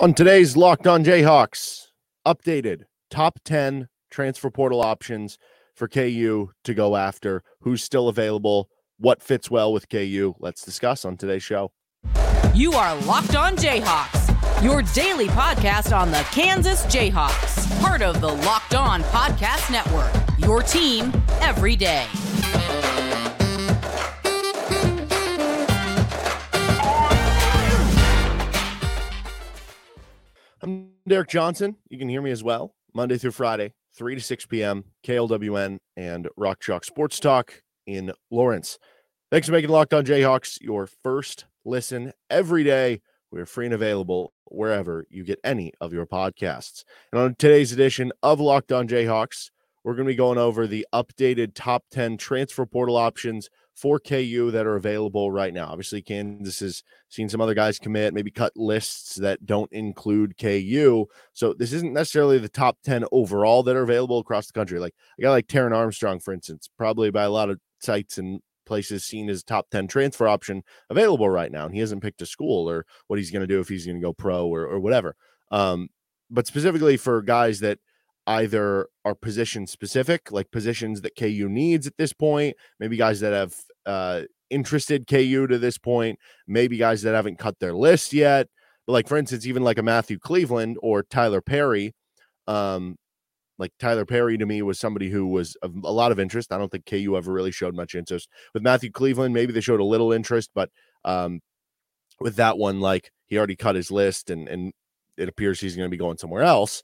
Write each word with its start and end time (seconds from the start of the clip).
On 0.00 0.14
today's 0.14 0.56
Locked 0.56 0.86
On 0.86 1.04
Jayhawks, 1.04 1.88
updated 2.26 2.84
top 3.10 3.38
10 3.44 3.88
transfer 4.10 4.48
portal 4.48 4.80
options 4.80 5.36
for 5.74 5.88
KU 5.88 6.52
to 6.64 6.72
go 6.72 6.96
after. 6.96 7.42
Who's 7.60 7.84
still 7.84 8.08
available? 8.08 8.70
What 8.96 9.22
fits 9.22 9.50
well 9.50 9.74
with 9.74 9.90
KU? 9.90 10.36
Let's 10.38 10.64
discuss 10.64 11.04
on 11.04 11.18
today's 11.18 11.42
show. 11.42 11.72
You 12.54 12.72
are 12.72 12.96
Locked 13.02 13.36
On 13.36 13.54
Jayhawks, 13.56 14.64
your 14.64 14.80
daily 14.94 15.26
podcast 15.26 15.94
on 15.94 16.10
the 16.10 16.26
Kansas 16.32 16.86
Jayhawks, 16.86 17.78
part 17.82 18.00
of 18.00 18.22
the 18.22 18.32
Locked 18.32 18.74
On 18.74 19.02
Podcast 19.02 19.70
Network, 19.70 20.10
your 20.38 20.62
team 20.62 21.12
every 21.42 21.76
day. 21.76 22.06
I'm 30.62 30.90
Derek 31.08 31.30
Johnson. 31.30 31.76
You 31.88 31.98
can 31.98 32.10
hear 32.10 32.20
me 32.20 32.30
as 32.30 32.44
well 32.44 32.74
Monday 32.94 33.16
through 33.16 33.30
Friday, 33.30 33.72
3 33.96 34.16
to 34.16 34.20
6 34.20 34.44
p.m., 34.44 34.84
KLWN 35.06 35.78
and 35.96 36.28
Rock 36.36 36.60
Chalk 36.60 36.84
Sports 36.84 37.18
Talk 37.18 37.62
in 37.86 38.12
Lawrence. 38.30 38.78
Thanks 39.30 39.46
for 39.46 39.52
making 39.52 39.70
Locked 39.70 39.94
On 39.94 40.04
Jayhawks 40.04 40.60
your 40.60 40.86
first 40.86 41.46
listen 41.64 42.12
every 42.28 42.62
day. 42.62 43.00
We're 43.30 43.46
free 43.46 43.66
and 43.66 43.74
available 43.74 44.34
wherever 44.44 45.06
you 45.08 45.24
get 45.24 45.40
any 45.42 45.72
of 45.80 45.94
your 45.94 46.04
podcasts. 46.04 46.84
And 47.10 47.22
on 47.22 47.34
today's 47.36 47.72
edition 47.72 48.12
of 48.22 48.38
Locked 48.38 48.70
On 48.70 48.86
Jayhawks, 48.86 49.50
we're 49.82 49.94
going 49.94 50.06
to 50.06 50.12
be 50.12 50.16
going 50.16 50.36
over 50.36 50.66
the 50.66 50.86
updated 50.92 51.52
top 51.54 51.84
10 51.90 52.18
transfer 52.18 52.66
portal 52.66 52.98
options 52.98 53.48
for 53.80 53.98
KU 53.98 54.50
that 54.50 54.66
are 54.66 54.76
available 54.76 55.30
right 55.30 55.54
now. 55.54 55.66
Obviously, 55.68 56.02
Kansas 56.02 56.60
has 56.60 56.82
seen 57.08 57.30
some 57.30 57.40
other 57.40 57.54
guys 57.54 57.78
commit, 57.78 58.12
maybe 58.12 58.30
cut 58.30 58.52
lists 58.54 59.14
that 59.14 59.46
don't 59.46 59.72
include 59.72 60.36
KU. 60.36 61.06
So 61.32 61.54
this 61.54 61.72
isn't 61.72 61.94
necessarily 61.94 62.36
the 62.36 62.50
top 62.50 62.76
10 62.84 63.06
overall 63.10 63.62
that 63.62 63.76
are 63.76 63.82
available 63.82 64.18
across 64.18 64.46
the 64.46 64.52
country. 64.52 64.78
Like 64.78 64.92
a 65.18 65.22
guy 65.22 65.30
like 65.30 65.46
Taran 65.46 65.74
Armstrong, 65.74 66.20
for 66.20 66.34
instance, 66.34 66.68
probably 66.76 67.10
by 67.10 67.24
a 67.24 67.30
lot 67.30 67.48
of 67.48 67.58
sites 67.80 68.18
and 68.18 68.40
places 68.66 69.06
seen 69.06 69.30
as 69.30 69.42
top 69.42 69.70
10 69.70 69.88
transfer 69.88 70.28
option 70.28 70.62
available 70.90 71.30
right 71.30 71.50
now. 71.50 71.64
And 71.64 71.72
he 71.72 71.80
hasn't 71.80 72.02
picked 72.02 72.20
a 72.20 72.26
school 72.26 72.68
or 72.68 72.84
what 73.06 73.18
he's 73.18 73.30
going 73.30 73.40
to 73.40 73.46
do 73.46 73.60
if 73.60 73.68
he's 73.68 73.86
going 73.86 73.98
to 73.98 74.06
go 74.06 74.12
pro 74.12 74.46
or, 74.46 74.66
or 74.66 74.78
whatever. 74.78 75.16
Um, 75.50 75.88
but 76.30 76.46
specifically 76.46 76.98
for 76.98 77.22
guys 77.22 77.60
that 77.60 77.78
either 78.26 78.88
are 79.04 79.14
position 79.14 79.66
specific, 79.66 80.30
like 80.30 80.50
positions 80.50 81.00
that 81.00 81.16
KU 81.16 81.48
needs 81.48 81.86
at 81.86 81.96
this 81.96 82.12
point, 82.12 82.56
maybe 82.78 82.96
guys 82.96 83.20
that 83.20 83.32
have 83.32 83.54
uh, 83.86 84.22
interested 84.50 85.06
KU 85.06 85.46
to 85.46 85.58
this 85.58 85.78
point, 85.78 86.18
maybe 86.46 86.76
guys 86.76 87.02
that 87.02 87.14
haven't 87.14 87.38
cut 87.38 87.58
their 87.58 87.74
list 87.74 88.12
yet. 88.12 88.48
But 88.86 88.92
like 88.92 89.08
for 89.08 89.16
instance, 89.16 89.46
even 89.46 89.62
like 89.62 89.78
a 89.78 89.82
Matthew 89.82 90.18
Cleveland 90.18 90.76
or 90.82 91.02
Tyler 91.02 91.40
Perry, 91.40 91.94
um, 92.46 92.96
like 93.58 93.72
Tyler 93.78 94.06
Perry 94.06 94.38
to 94.38 94.46
me 94.46 94.62
was 94.62 94.78
somebody 94.78 95.10
who 95.10 95.26
was 95.26 95.56
of 95.56 95.74
a 95.84 95.92
lot 95.92 96.12
of 96.12 96.20
interest. 96.20 96.52
I 96.52 96.58
don't 96.58 96.70
think 96.70 96.86
KU 96.86 97.16
ever 97.16 97.32
really 97.32 97.52
showed 97.52 97.74
much 97.74 97.94
interest. 97.94 98.28
With 98.54 98.62
Matthew 98.62 98.90
Cleveland, 98.90 99.34
maybe 99.34 99.52
they 99.52 99.60
showed 99.60 99.80
a 99.80 99.84
little 99.84 100.12
interest, 100.12 100.50
but 100.54 100.70
um, 101.04 101.40
with 102.20 102.36
that 102.36 102.58
one, 102.58 102.80
like 102.80 103.10
he 103.26 103.38
already 103.38 103.56
cut 103.56 103.76
his 103.76 103.90
list 103.90 104.30
and 104.30 104.48
and 104.48 104.72
it 105.16 105.28
appears 105.28 105.60
he's 105.60 105.76
going 105.76 105.86
to 105.86 105.90
be 105.90 105.98
going 105.98 106.16
somewhere 106.16 106.42
else 106.42 106.82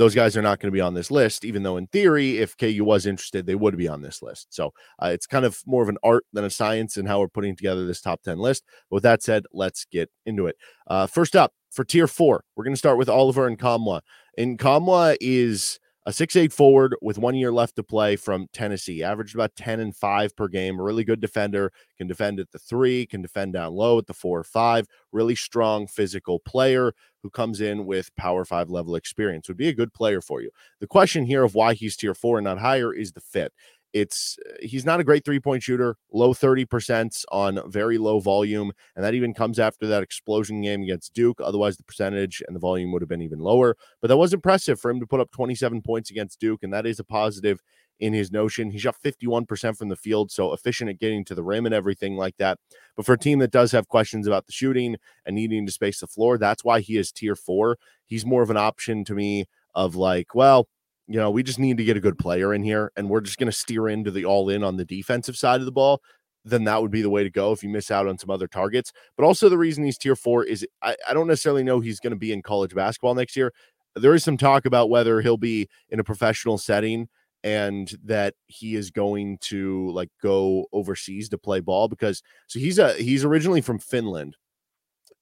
those 0.00 0.14
guys 0.14 0.34
are 0.34 0.40
not 0.40 0.58
going 0.58 0.72
to 0.72 0.74
be 0.74 0.80
on 0.80 0.94
this 0.94 1.10
list, 1.10 1.44
even 1.44 1.62
though 1.62 1.76
in 1.76 1.86
theory, 1.86 2.38
if 2.38 2.56
KU 2.56 2.82
was 2.82 3.04
interested, 3.04 3.44
they 3.44 3.54
would 3.54 3.76
be 3.76 3.86
on 3.86 4.00
this 4.00 4.22
list. 4.22 4.46
So 4.48 4.72
uh, 4.98 5.08
it's 5.08 5.26
kind 5.26 5.44
of 5.44 5.60
more 5.66 5.82
of 5.82 5.90
an 5.90 5.98
art 6.02 6.24
than 6.32 6.42
a 6.42 6.48
science 6.48 6.96
in 6.96 7.04
how 7.04 7.20
we're 7.20 7.28
putting 7.28 7.54
together 7.54 7.86
this 7.86 8.00
top 8.00 8.22
10 8.22 8.38
list. 8.38 8.64
But 8.88 8.94
with 8.94 9.02
that 9.02 9.22
said, 9.22 9.44
let's 9.52 9.84
get 9.84 10.10
into 10.24 10.46
it. 10.46 10.56
Uh, 10.86 11.06
first 11.06 11.36
up 11.36 11.52
for 11.70 11.84
tier 11.84 12.06
four, 12.06 12.44
we're 12.56 12.64
going 12.64 12.72
to 12.72 12.78
start 12.78 12.96
with 12.96 13.10
Oliver 13.10 13.54
Nkamhoua. 13.54 14.00
And 14.38 14.58
Kamwa 14.58 15.18
is 15.20 15.78
a 16.06 16.14
six-eight 16.14 16.50
forward 16.50 16.96
with 17.02 17.18
one 17.18 17.34
year 17.34 17.52
left 17.52 17.76
to 17.76 17.82
play 17.82 18.16
from 18.16 18.46
Tennessee. 18.54 19.02
Averaged 19.02 19.34
about 19.34 19.54
10 19.54 19.80
and 19.80 19.94
5 19.94 20.34
per 20.34 20.48
game. 20.48 20.80
A 20.80 20.82
really 20.82 21.04
good 21.04 21.20
defender. 21.20 21.72
Can 21.98 22.06
defend 22.06 22.40
at 22.40 22.50
the 22.52 22.58
three, 22.58 23.04
can 23.04 23.20
defend 23.20 23.52
down 23.52 23.74
low 23.74 23.98
at 23.98 24.06
the 24.06 24.14
four 24.14 24.38
or 24.38 24.44
five. 24.44 24.86
Really 25.12 25.34
strong 25.34 25.86
physical 25.86 26.38
player 26.40 26.94
who 27.22 27.30
comes 27.30 27.60
in 27.60 27.86
with 27.86 28.14
power 28.16 28.44
five 28.44 28.70
level 28.70 28.94
experience. 28.94 29.48
Would 29.48 29.56
be 29.56 29.68
a 29.68 29.74
good 29.74 29.92
player 29.92 30.20
for 30.20 30.40
you. 30.40 30.50
The 30.80 30.86
question 30.86 31.26
here 31.26 31.44
of 31.44 31.54
why 31.54 31.74
he's 31.74 31.96
tier 31.96 32.14
four 32.14 32.38
and 32.38 32.44
not 32.44 32.58
higher 32.58 32.92
is 32.92 33.12
the 33.12 33.20
fit. 33.20 33.52
It's 33.92 34.38
uh, 34.48 34.52
he's 34.60 34.84
not 34.84 35.00
a 35.00 35.04
great 35.04 35.24
three 35.24 35.40
point 35.40 35.62
shooter, 35.62 35.96
low 36.12 36.32
30% 36.32 37.24
on 37.32 37.60
very 37.70 37.98
low 37.98 38.20
volume. 38.20 38.72
And 38.94 39.04
that 39.04 39.14
even 39.14 39.34
comes 39.34 39.58
after 39.58 39.86
that 39.88 40.02
explosion 40.02 40.60
game 40.62 40.82
against 40.82 41.12
Duke. 41.12 41.40
Otherwise, 41.42 41.76
the 41.76 41.82
percentage 41.82 42.42
and 42.46 42.54
the 42.54 42.60
volume 42.60 42.92
would 42.92 43.02
have 43.02 43.08
been 43.08 43.22
even 43.22 43.40
lower. 43.40 43.76
But 44.00 44.08
that 44.08 44.16
was 44.16 44.32
impressive 44.32 44.80
for 44.80 44.90
him 44.90 45.00
to 45.00 45.06
put 45.06 45.20
up 45.20 45.32
27 45.32 45.82
points 45.82 46.10
against 46.10 46.38
Duke. 46.38 46.62
And 46.62 46.72
that 46.72 46.86
is 46.86 47.00
a 47.00 47.04
positive 47.04 47.60
in 48.00 48.14
his 48.14 48.32
notion. 48.32 48.70
He 48.70 48.78
shot 48.78 48.96
51% 49.04 49.76
from 49.76 49.88
the 49.88 49.96
field, 49.96 50.32
so 50.32 50.52
efficient 50.52 50.90
at 50.90 50.98
getting 50.98 51.24
to 51.26 51.34
the 51.34 51.44
rim 51.44 51.66
and 51.66 51.74
everything 51.74 52.16
like 52.16 52.36
that. 52.38 52.58
But 52.96 53.06
for 53.06 53.12
a 53.12 53.18
team 53.18 53.38
that 53.40 53.52
does 53.52 53.70
have 53.72 53.88
questions 53.88 54.26
about 54.26 54.46
the 54.46 54.52
shooting 54.52 54.96
and 55.24 55.36
needing 55.36 55.66
to 55.66 55.72
space 55.72 56.00
the 56.00 56.06
floor, 56.06 56.38
that's 56.38 56.64
why 56.64 56.80
he 56.80 56.96
is 56.96 57.12
tier 57.12 57.36
four. 57.36 57.76
He's 58.06 58.26
more 58.26 58.42
of 58.42 58.50
an 58.50 58.56
option 58.56 59.04
to 59.04 59.14
me 59.14 59.44
of 59.74 59.94
like, 59.94 60.34
well, 60.34 60.66
you 61.06 61.18
know, 61.18 61.30
we 61.30 61.42
just 61.42 61.58
need 61.58 61.76
to 61.76 61.84
get 61.84 61.96
a 61.96 62.00
good 62.00 62.18
player 62.18 62.54
in 62.54 62.62
here 62.62 62.90
and 62.96 63.08
we're 63.08 63.20
just 63.20 63.38
going 63.38 63.50
to 63.50 63.56
steer 63.56 63.88
into 63.88 64.10
the 64.10 64.24
all 64.24 64.48
in 64.48 64.64
on 64.64 64.76
the 64.76 64.84
defensive 64.84 65.36
side 65.36 65.60
of 65.60 65.66
the 65.66 65.72
ball, 65.72 66.00
then 66.44 66.64
that 66.64 66.80
would 66.80 66.90
be 66.90 67.02
the 67.02 67.10
way 67.10 67.22
to 67.22 67.30
go 67.30 67.52
if 67.52 67.62
you 67.62 67.68
miss 67.68 67.90
out 67.90 68.06
on 68.06 68.16
some 68.16 68.30
other 68.30 68.48
targets. 68.48 68.92
But 69.16 69.24
also, 69.24 69.48
the 69.48 69.58
reason 69.58 69.84
he's 69.84 69.98
tier 69.98 70.16
four 70.16 70.44
is 70.44 70.66
I, 70.82 70.96
I 71.08 71.12
don't 71.12 71.26
necessarily 71.26 71.64
know 71.64 71.80
he's 71.80 72.00
going 72.00 72.12
to 72.12 72.18
be 72.18 72.32
in 72.32 72.42
college 72.42 72.74
basketball 72.74 73.14
next 73.14 73.36
year. 73.36 73.52
There 73.96 74.14
is 74.14 74.24
some 74.24 74.36
talk 74.36 74.64
about 74.64 74.88
whether 74.88 75.20
he'll 75.20 75.36
be 75.36 75.68
in 75.90 76.00
a 76.00 76.04
professional 76.04 76.56
setting 76.56 77.08
and 77.42 77.92
that 78.04 78.34
he 78.46 78.74
is 78.74 78.90
going 78.90 79.38
to 79.40 79.90
like 79.92 80.10
go 80.22 80.66
overseas 80.72 81.28
to 81.30 81.38
play 81.38 81.60
ball 81.60 81.88
because 81.88 82.22
so 82.46 82.58
he's 82.58 82.78
a 82.78 82.92
he's 82.94 83.24
originally 83.24 83.60
from 83.60 83.78
Finland 83.78 84.36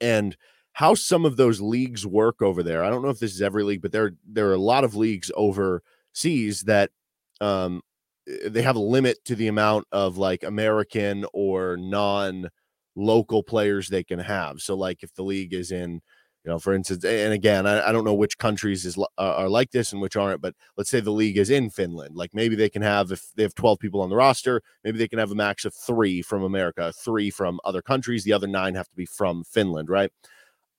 and 0.01 0.37
how 0.73 0.95
some 0.95 1.25
of 1.25 1.37
those 1.37 1.61
leagues 1.61 2.06
work 2.06 2.41
over 2.41 2.62
there. 2.62 2.84
I 2.84 2.91
don't 2.91 3.03
know 3.03 3.09
if 3.11 3.19
this 3.19 3.34
is 3.34 3.43
every 3.43 3.65
league, 3.65 3.83
but 3.83 3.93
there 3.93 4.12
there 4.27 4.49
are 4.49 4.55
a 4.55 4.59
lot 4.59 4.84
of 4.84 4.95
leagues 4.95 5.31
overseas 5.37 6.62
that 6.62 6.91
um 7.41 7.83
eh, 8.29 8.49
they 8.49 8.62
have 8.62 8.77
a 8.77 8.81
limit 8.81 9.19
to 9.27 9.35
the 9.35 9.49
amount 9.49 9.87
of 9.93 10.19
like 10.19 10.43
American 10.45 11.25
or 11.33 11.77
non 11.77 12.49
local 12.97 13.43
players 13.43 13.89
they 13.89 14.05
can 14.05 14.19
have. 14.19 14.61
So 14.61 14.77
like 14.77 15.03
if 15.03 15.15
the 15.15 15.23
league 15.23 15.55
is 15.55 15.73
in 15.73 16.00
you 16.49 16.55
know, 16.55 16.59
for 16.59 16.73
instance, 16.73 17.05
and 17.05 17.35
again, 17.35 17.67
I, 17.67 17.89
I 17.89 17.93
don't 17.93 18.05
know 18.05 18.15
which 18.15 18.39
countries 18.39 18.87
is 18.87 18.97
uh, 18.97 19.05
are 19.19 19.51
like 19.51 19.71
this 19.71 19.93
and 19.93 20.01
which 20.01 20.17
aren't, 20.17 20.41
but 20.41 20.55
let's 20.79 20.89
say 20.89 21.01
the 21.01 21.11
league 21.11 21.37
is 21.37 21.51
in 21.51 21.69
Finland. 21.69 22.17
Like 22.17 22.33
maybe 22.33 22.57
they 22.57 22.71
can 22.71 22.81
have 22.81 23.13
if 23.13 23.27
they 23.37 23.43
have 23.43 23.55
twelve 23.55 23.79
people 23.79 24.01
on 24.01 24.09
the 24.09 24.17
roster, 24.17 24.63
maybe 24.83 24.97
they 24.97 25.09
can 25.09 25.19
have 25.19 25.31
a 25.31 25.35
max 25.35 25.67
of 25.67 25.75
three 25.75 26.23
from 26.23 26.43
America, 26.43 26.93
three 27.05 27.29
from 27.29 27.61
other 27.65 27.83
countries. 27.83 28.25
The 28.25 28.33
other 28.33 28.47
nine 28.47 28.75
have 28.77 28.89
to 28.89 28.97
be 28.97 29.05
from 29.05 29.45
Finland, 29.45 29.91
right? 29.91 30.11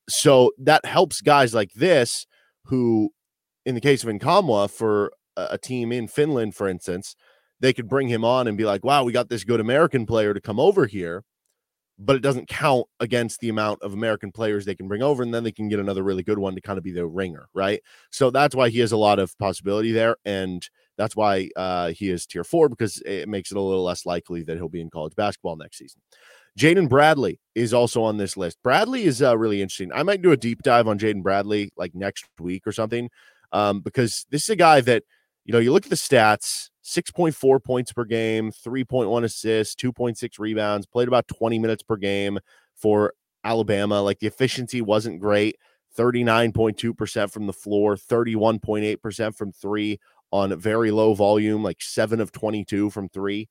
so 0.09 0.51
that 0.57 0.85
helps 0.85 1.21
guys 1.21 1.53
like 1.53 1.71
this 1.73 2.25
who 2.65 3.11
in 3.65 3.75
the 3.75 3.81
case 3.81 4.03
of 4.03 4.09
Nkamhoua 4.09 4.69
for 4.69 5.11
a 5.37 5.57
team 5.57 5.91
in 5.91 6.07
Finland 6.07 6.55
for 6.55 6.67
instance 6.67 7.15
they 7.59 7.71
could 7.71 7.87
bring 7.87 8.09
him 8.09 8.25
on 8.25 8.47
and 8.47 8.57
be 8.57 8.65
like 8.65 8.83
wow 8.83 9.03
we 9.03 9.11
got 9.11 9.29
this 9.29 9.43
good 9.43 9.59
American 9.59 10.05
player 10.05 10.33
to 10.33 10.41
come 10.41 10.59
over 10.59 10.85
here 10.87 11.23
but 11.99 12.15
it 12.15 12.21
doesn't 12.21 12.47
count 12.47 12.85
against 13.01 13.39
the 13.41 13.49
amount 13.49 13.81
of 13.81 13.93
American 13.93 14.31
players 14.31 14.65
they 14.65 14.75
can 14.75 14.87
bring 14.87 15.03
over 15.03 15.21
and 15.21 15.33
then 15.33 15.43
they 15.43 15.51
can 15.51 15.67
get 15.67 15.79
another 15.79 16.01
really 16.01 16.23
good 16.23 16.39
one 16.39 16.55
to 16.55 16.61
kind 16.61 16.77
of 16.77 16.83
be 16.83 16.91
the 16.91 17.05
ringer 17.05 17.47
right 17.53 17.81
so 18.09 18.31
that's 18.31 18.55
why 18.55 18.69
he 18.69 18.79
has 18.79 18.91
a 18.91 18.97
lot 18.97 19.19
of 19.19 19.37
possibility 19.37 19.91
there 19.91 20.15
and 20.25 20.69
that's 20.97 21.15
why 21.15 21.49
uh, 21.55 21.89
he 21.89 22.09
is 22.09 22.25
tier 22.25 22.43
four 22.43 22.69
because 22.69 23.01
it 23.05 23.29
makes 23.29 23.51
it 23.51 23.57
a 23.57 23.61
little 23.61 23.83
less 23.83 24.05
likely 24.05 24.43
that 24.43 24.57
he'll 24.57 24.69
be 24.69 24.81
in 24.81 24.89
college 24.89 25.15
basketball 25.15 25.55
next 25.55 25.77
season 25.77 26.01
Jaden 26.57 26.89
Bradley 26.89 27.39
is 27.55 27.73
also 27.73 28.03
on 28.03 28.17
this 28.17 28.35
list. 28.35 28.57
Bradley 28.63 29.03
is 29.03 29.21
uh, 29.21 29.37
really 29.37 29.61
interesting. 29.61 29.91
I 29.93 30.03
might 30.03 30.21
do 30.21 30.31
a 30.31 30.37
deep 30.37 30.61
dive 30.61 30.89
on 30.89 30.99
Jaden 30.99 31.23
Bradley 31.23 31.71
like 31.77 31.95
next 31.95 32.25
week 32.37 32.67
or 32.67 32.73
something, 32.73 33.09
um, 33.53 33.79
because 33.79 34.25
this 34.29 34.43
is 34.43 34.49
a 34.49 34.55
guy 34.57 34.81
that 34.81 35.03
you 35.45 35.53
know 35.53 35.59
you 35.59 35.71
look 35.71 35.85
at 35.85 35.89
the 35.89 35.95
stats: 35.95 36.69
six 36.89 37.11
point 37.11 37.35
four 37.35 37.59
points 37.59 37.93
per 37.93 38.03
game, 38.03 38.51
three 38.51 38.83
point 38.83 39.09
one 39.09 39.23
assists, 39.23 39.75
two 39.75 39.93
point 39.93 40.17
six 40.17 40.39
rebounds, 40.39 40.85
played 40.85 41.07
about 41.07 41.27
twenty 41.27 41.59
minutes 41.59 41.83
per 41.83 41.95
game 41.95 42.39
for 42.75 43.13
Alabama. 43.43 44.01
Like 44.01 44.19
the 44.19 44.27
efficiency 44.27 44.81
wasn't 44.81 45.19
great. 45.19 45.57
39.2% 45.97 47.31
from 47.31 47.47
the 47.47 47.53
floor, 47.53 47.95
31.8% 47.95 49.35
from 49.35 49.51
three 49.51 49.99
on 50.31 50.57
very 50.57 50.91
low 50.91 51.15
volume, 51.15 51.63
like 51.63 51.81
seven 51.81 52.21
of 52.21 52.31
22 52.31 52.91
from 52.91 53.09
three. 53.09 53.49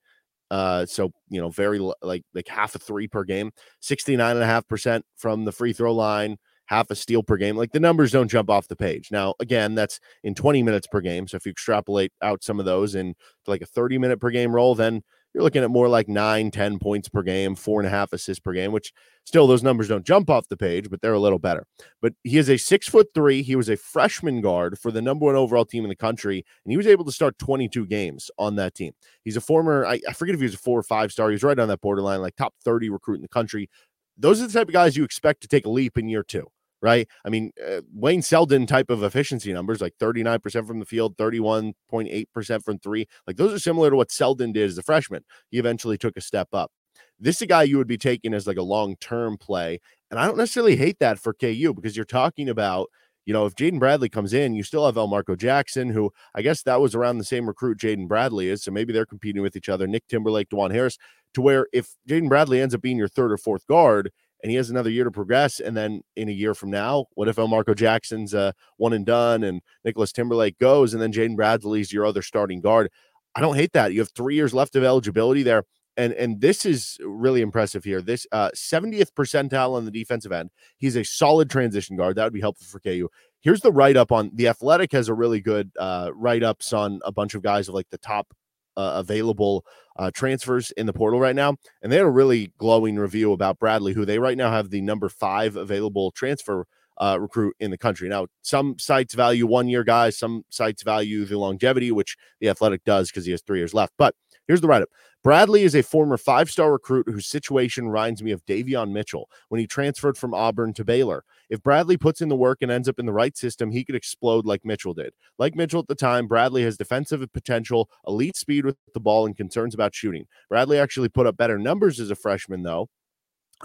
Uh, 0.50 0.86
so 0.86 1.12
you 1.28 1.40
know, 1.40 1.50
very 1.50 1.78
like 2.00 2.22
like 2.32 2.48
half 2.48 2.74
a 2.74 2.78
three 2.78 3.06
per 3.06 3.24
game, 3.24 3.50
69 3.80 4.36
and 4.36 4.42
a 4.42 4.46
half 4.46 4.66
percent 4.66 5.04
from 5.16 5.44
the 5.44 5.52
free 5.52 5.72
throw 5.74 5.92
line, 5.92 6.36
half 6.68 6.90
a 6.90 6.94
steal 6.94 7.22
per 7.22 7.36
game. 7.36 7.56
Like 7.56 7.72
the 7.72 7.80
numbers 7.80 8.12
don't 8.12 8.28
jump 8.28 8.50
off 8.50 8.68
the 8.68 8.76
page. 8.76 9.10
Now, 9.10 9.34
again, 9.40 9.74
that's 9.74 10.00
in 10.22 10.34
20 10.34 10.62
minutes 10.62 10.86
per 10.86 11.00
game. 11.00 11.26
So 11.26 11.36
if 11.36 11.46
you 11.46 11.50
extrapolate 11.50 12.12
out 12.22 12.44
some 12.44 12.60
of 12.60 12.66
those 12.66 12.94
and 12.94 13.14
like 13.46 13.62
a 13.62 13.66
30 13.66 13.98
minute 13.98 14.20
per 14.20 14.30
game 14.30 14.54
role, 14.54 14.74
then 14.74 15.02
you're 15.34 15.42
looking 15.42 15.62
at 15.62 15.70
more 15.70 15.88
like 15.88 16.08
nine, 16.08 16.50
10 16.50 16.78
points 16.78 17.08
per 17.08 17.22
game, 17.22 17.54
four 17.54 17.80
and 17.80 17.86
a 17.86 17.90
half 17.90 18.12
assists 18.12 18.40
per 18.40 18.52
game, 18.52 18.72
which 18.72 18.92
still 19.24 19.46
those 19.46 19.62
numbers 19.62 19.88
don't 19.88 20.06
jump 20.06 20.30
off 20.30 20.48
the 20.48 20.56
page, 20.56 20.88
but 20.88 21.02
they're 21.02 21.12
a 21.12 21.18
little 21.18 21.38
better. 21.38 21.64
But 22.00 22.14
he 22.24 22.38
is 22.38 22.48
a 22.48 22.56
six 22.56 22.88
foot 22.88 23.08
three. 23.14 23.42
He 23.42 23.54
was 23.54 23.68
a 23.68 23.76
freshman 23.76 24.40
guard 24.40 24.78
for 24.78 24.90
the 24.90 25.02
number 25.02 25.26
one 25.26 25.36
overall 25.36 25.66
team 25.66 25.84
in 25.84 25.90
the 25.90 25.96
country, 25.96 26.44
and 26.64 26.70
he 26.70 26.76
was 26.76 26.86
able 26.86 27.04
to 27.04 27.12
start 27.12 27.38
22 27.38 27.86
games 27.86 28.30
on 28.38 28.56
that 28.56 28.74
team. 28.74 28.92
He's 29.22 29.36
a 29.36 29.40
former, 29.42 29.84
I, 29.86 30.00
I 30.08 30.12
forget 30.12 30.34
if 30.34 30.40
he 30.40 30.46
was 30.46 30.54
a 30.54 30.58
four 30.58 30.78
or 30.78 30.82
five 30.82 31.12
star. 31.12 31.28
He 31.28 31.34
was 31.34 31.42
right 31.42 31.58
on 31.58 31.68
that 31.68 31.82
borderline, 31.82 32.20
like 32.20 32.36
top 32.36 32.54
30 32.64 32.88
recruit 32.88 33.16
in 33.16 33.22
the 33.22 33.28
country. 33.28 33.68
Those 34.16 34.40
are 34.42 34.46
the 34.46 34.52
type 34.52 34.68
of 34.68 34.72
guys 34.72 34.96
you 34.96 35.04
expect 35.04 35.42
to 35.42 35.48
take 35.48 35.66
a 35.66 35.70
leap 35.70 35.96
in 35.96 36.08
year 36.08 36.24
two 36.24 36.48
right? 36.80 37.08
I 37.24 37.28
mean, 37.28 37.52
uh, 37.66 37.80
Wayne 37.92 38.22
Selden 38.22 38.66
type 38.66 38.90
of 38.90 39.02
efficiency 39.02 39.52
numbers, 39.52 39.80
like 39.80 39.94
39% 40.00 40.66
from 40.66 40.78
the 40.78 40.86
field, 40.86 41.16
31.8% 41.16 42.64
from 42.64 42.78
three. 42.78 43.06
Like 43.26 43.36
those 43.36 43.52
are 43.52 43.58
similar 43.58 43.90
to 43.90 43.96
what 43.96 44.10
Selden 44.10 44.52
did 44.52 44.68
as 44.68 44.78
a 44.78 44.82
freshman. 44.82 45.24
He 45.50 45.58
eventually 45.58 45.98
took 45.98 46.16
a 46.16 46.20
step 46.20 46.48
up. 46.52 46.70
This 47.18 47.36
is 47.36 47.42
a 47.42 47.46
guy 47.46 47.64
you 47.64 47.78
would 47.78 47.88
be 47.88 47.98
taking 47.98 48.32
as 48.32 48.46
like 48.46 48.56
a 48.56 48.62
long 48.62 48.96
term 48.96 49.36
play. 49.38 49.80
And 50.10 50.18
I 50.18 50.26
don't 50.26 50.38
necessarily 50.38 50.76
hate 50.76 50.98
that 51.00 51.18
for 51.18 51.34
KU 51.34 51.72
because 51.74 51.96
you're 51.96 52.04
talking 52.04 52.48
about, 52.48 52.88
you 53.26 53.32
know, 53.32 53.44
if 53.44 53.54
Jaden 53.56 53.78
Bradley 53.78 54.08
comes 54.08 54.32
in, 54.32 54.54
you 54.54 54.62
still 54.62 54.86
have 54.86 54.94
Elmarko 54.94 55.36
Jackson, 55.36 55.90
who 55.90 56.10
I 56.34 56.42
guess 56.42 56.62
that 56.62 56.80
was 56.80 56.94
around 56.94 57.18
the 57.18 57.24
same 57.24 57.46
recruit 57.46 57.78
Jaden 57.78 58.08
Bradley 58.08 58.48
is. 58.48 58.62
So 58.62 58.70
maybe 58.70 58.92
they're 58.92 59.04
competing 59.04 59.42
with 59.42 59.56
each 59.56 59.68
other. 59.68 59.86
Nick 59.86 60.06
Timberlake, 60.06 60.48
Dajuan 60.48 60.72
Harris, 60.72 60.96
to 61.34 61.42
where 61.42 61.66
if 61.72 61.94
Jaden 62.08 62.28
Bradley 62.28 62.60
ends 62.60 62.74
up 62.74 62.80
being 62.80 62.96
your 62.96 63.08
third 63.08 63.32
or 63.32 63.36
fourth 63.36 63.66
guard, 63.66 64.10
and 64.42 64.50
he 64.50 64.56
has 64.56 64.70
another 64.70 64.90
year 64.90 65.04
to 65.04 65.10
progress. 65.10 65.60
And 65.60 65.76
then 65.76 66.02
in 66.16 66.28
a 66.28 66.32
year 66.32 66.54
from 66.54 66.70
now, 66.70 67.06
what 67.14 67.28
if 67.28 67.36
Elmarko 67.36 67.74
Jackson's 67.74 68.34
uh, 68.34 68.52
one 68.76 68.92
and 68.92 69.04
done 69.04 69.42
and 69.42 69.60
Nicholas 69.84 70.12
Timberlake 70.12 70.58
goes 70.58 70.92
and 70.92 71.02
then 71.02 71.12
Jaden 71.12 71.36
Bradley's 71.36 71.92
your 71.92 72.06
other 72.06 72.22
starting 72.22 72.60
guard? 72.60 72.90
I 73.34 73.40
don't 73.40 73.56
hate 73.56 73.72
that. 73.72 73.92
You 73.92 74.00
have 74.00 74.10
three 74.10 74.34
years 74.34 74.54
left 74.54 74.76
of 74.76 74.84
eligibility 74.84 75.42
there. 75.42 75.64
And, 75.96 76.12
and 76.12 76.40
this 76.40 76.64
is 76.64 76.96
really 77.02 77.40
impressive 77.40 77.82
here. 77.82 78.00
This 78.00 78.24
uh, 78.30 78.50
70th 78.54 79.12
percentile 79.16 79.74
on 79.74 79.84
the 79.84 79.90
defensive 79.90 80.30
end. 80.30 80.50
He's 80.76 80.96
a 80.96 81.04
solid 81.04 81.50
transition 81.50 81.96
guard. 81.96 82.14
That 82.16 82.24
would 82.24 82.32
be 82.32 82.40
helpful 82.40 82.66
for 82.70 82.78
KU. 82.78 83.08
Here's 83.40 83.60
the 83.60 83.72
write 83.72 83.96
up 83.96 84.12
on 84.12 84.30
the 84.32 84.46
Athletic 84.46 84.92
has 84.92 85.08
a 85.08 85.14
really 85.14 85.40
good 85.40 85.72
uh, 85.78 86.10
write 86.14 86.44
ups 86.44 86.72
on 86.72 87.00
a 87.04 87.10
bunch 87.10 87.34
of 87.34 87.42
guys 87.42 87.68
of 87.68 87.74
like 87.74 87.90
the 87.90 87.98
top 87.98 88.32
uh, 88.78 88.92
available 88.94 89.64
uh, 89.98 90.10
transfers 90.14 90.70
in 90.72 90.86
the 90.86 90.92
portal 90.92 91.20
right 91.20 91.36
now. 91.36 91.56
And 91.82 91.90
they 91.90 91.96
had 91.96 92.06
a 92.06 92.10
really 92.10 92.52
glowing 92.56 92.96
review 92.96 93.32
about 93.32 93.58
Bradley, 93.58 93.92
who 93.92 94.06
they 94.06 94.18
right 94.18 94.38
now 94.38 94.50
have 94.50 94.70
the 94.70 94.80
number 94.80 95.08
five 95.08 95.56
available 95.56 96.12
transfer 96.12 96.64
uh, 97.00 97.18
recruit 97.20 97.56
in 97.60 97.70
the 97.70 97.78
country. 97.78 98.08
Now, 98.08 98.26
some 98.42 98.76
sites 98.78 99.14
value 99.14 99.46
one 99.46 99.68
year 99.68 99.84
guys, 99.84 100.18
some 100.18 100.44
sites 100.48 100.82
value 100.82 101.24
the 101.24 101.38
longevity, 101.38 101.90
which 101.90 102.16
the 102.40 102.48
athletic 102.48 102.84
does 102.84 103.10
because 103.10 103.24
he 103.24 103.32
has 103.32 103.42
three 103.42 103.58
years 103.58 103.74
left. 103.74 103.92
But 103.98 104.14
here's 104.46 104.60
the 104.60 104.68
write 104.68 104.82
up 104.82 104.88
Bradley 105.28 105.62
is 105.62 105.74
a 105.74 105.82
former 105.82 106.16
five 106.16 106.50
star 106.50 106.72
recruit 106.72 107.06
whose 107.06 107.26
situation 107.26 107.86
reminds 107.86 108.22
me 108.22 108.30
of 108.30 108.46
Davion 108.46 108.92
Mitchell 108.92 109.28
when 109.50 109.60
he 109.60 109.66
transferred 109.66 110.16
from 110.16 110.32
Auburn 110.32 110.72
to 110.72 110.86
Baylor. 110.86 111.22
If 111.50 111.62
Bradley 111.62 111.98
puts 111.98 112.22
in 112.22 112.30
the 112.30 112.34
work 112.34 112.62
and 112.62 112.72
ends 112.72 112.88
up 112.88 112.98
in 112.98 113.04
the 113.04 113.12
right 113.12 113.36
system, 113.36 113.70
he 113.70 113.84
could 113.84 113.94
explode 113.94 114.46
like 114.46 114.64
Mitchell 114.64 114.94
did. 114.94 115.12
Like 115.38 115.54
Mitchell 115.54 115.80
at 115.80 115.86
the 115.86 115.94
time, 115.94 116.28
Bradley 116.28 116.62
has 116.62 116.78
defensive 116.78 117.22
potential, 117.34 117.90
elite 118.06 118.38
speed 118.38 118.64
with 118.64 118.78
the 118.94 119.00
ball, 119.00 119.26
and 119.26 119.36
concerns 119.36 119.74
about 119.74 119.94
shooting. 119.94 120.24
Bradley 120.48 120.78
actually 120.78 121.10
put 121.10 121.26
up 121.26 121.36
better 121.36 121.58
numbers 121.58 122.00
as 122.00 122.10
a 122.10 122.16
freshman, 122.16 122.62
though, 122.62 122.88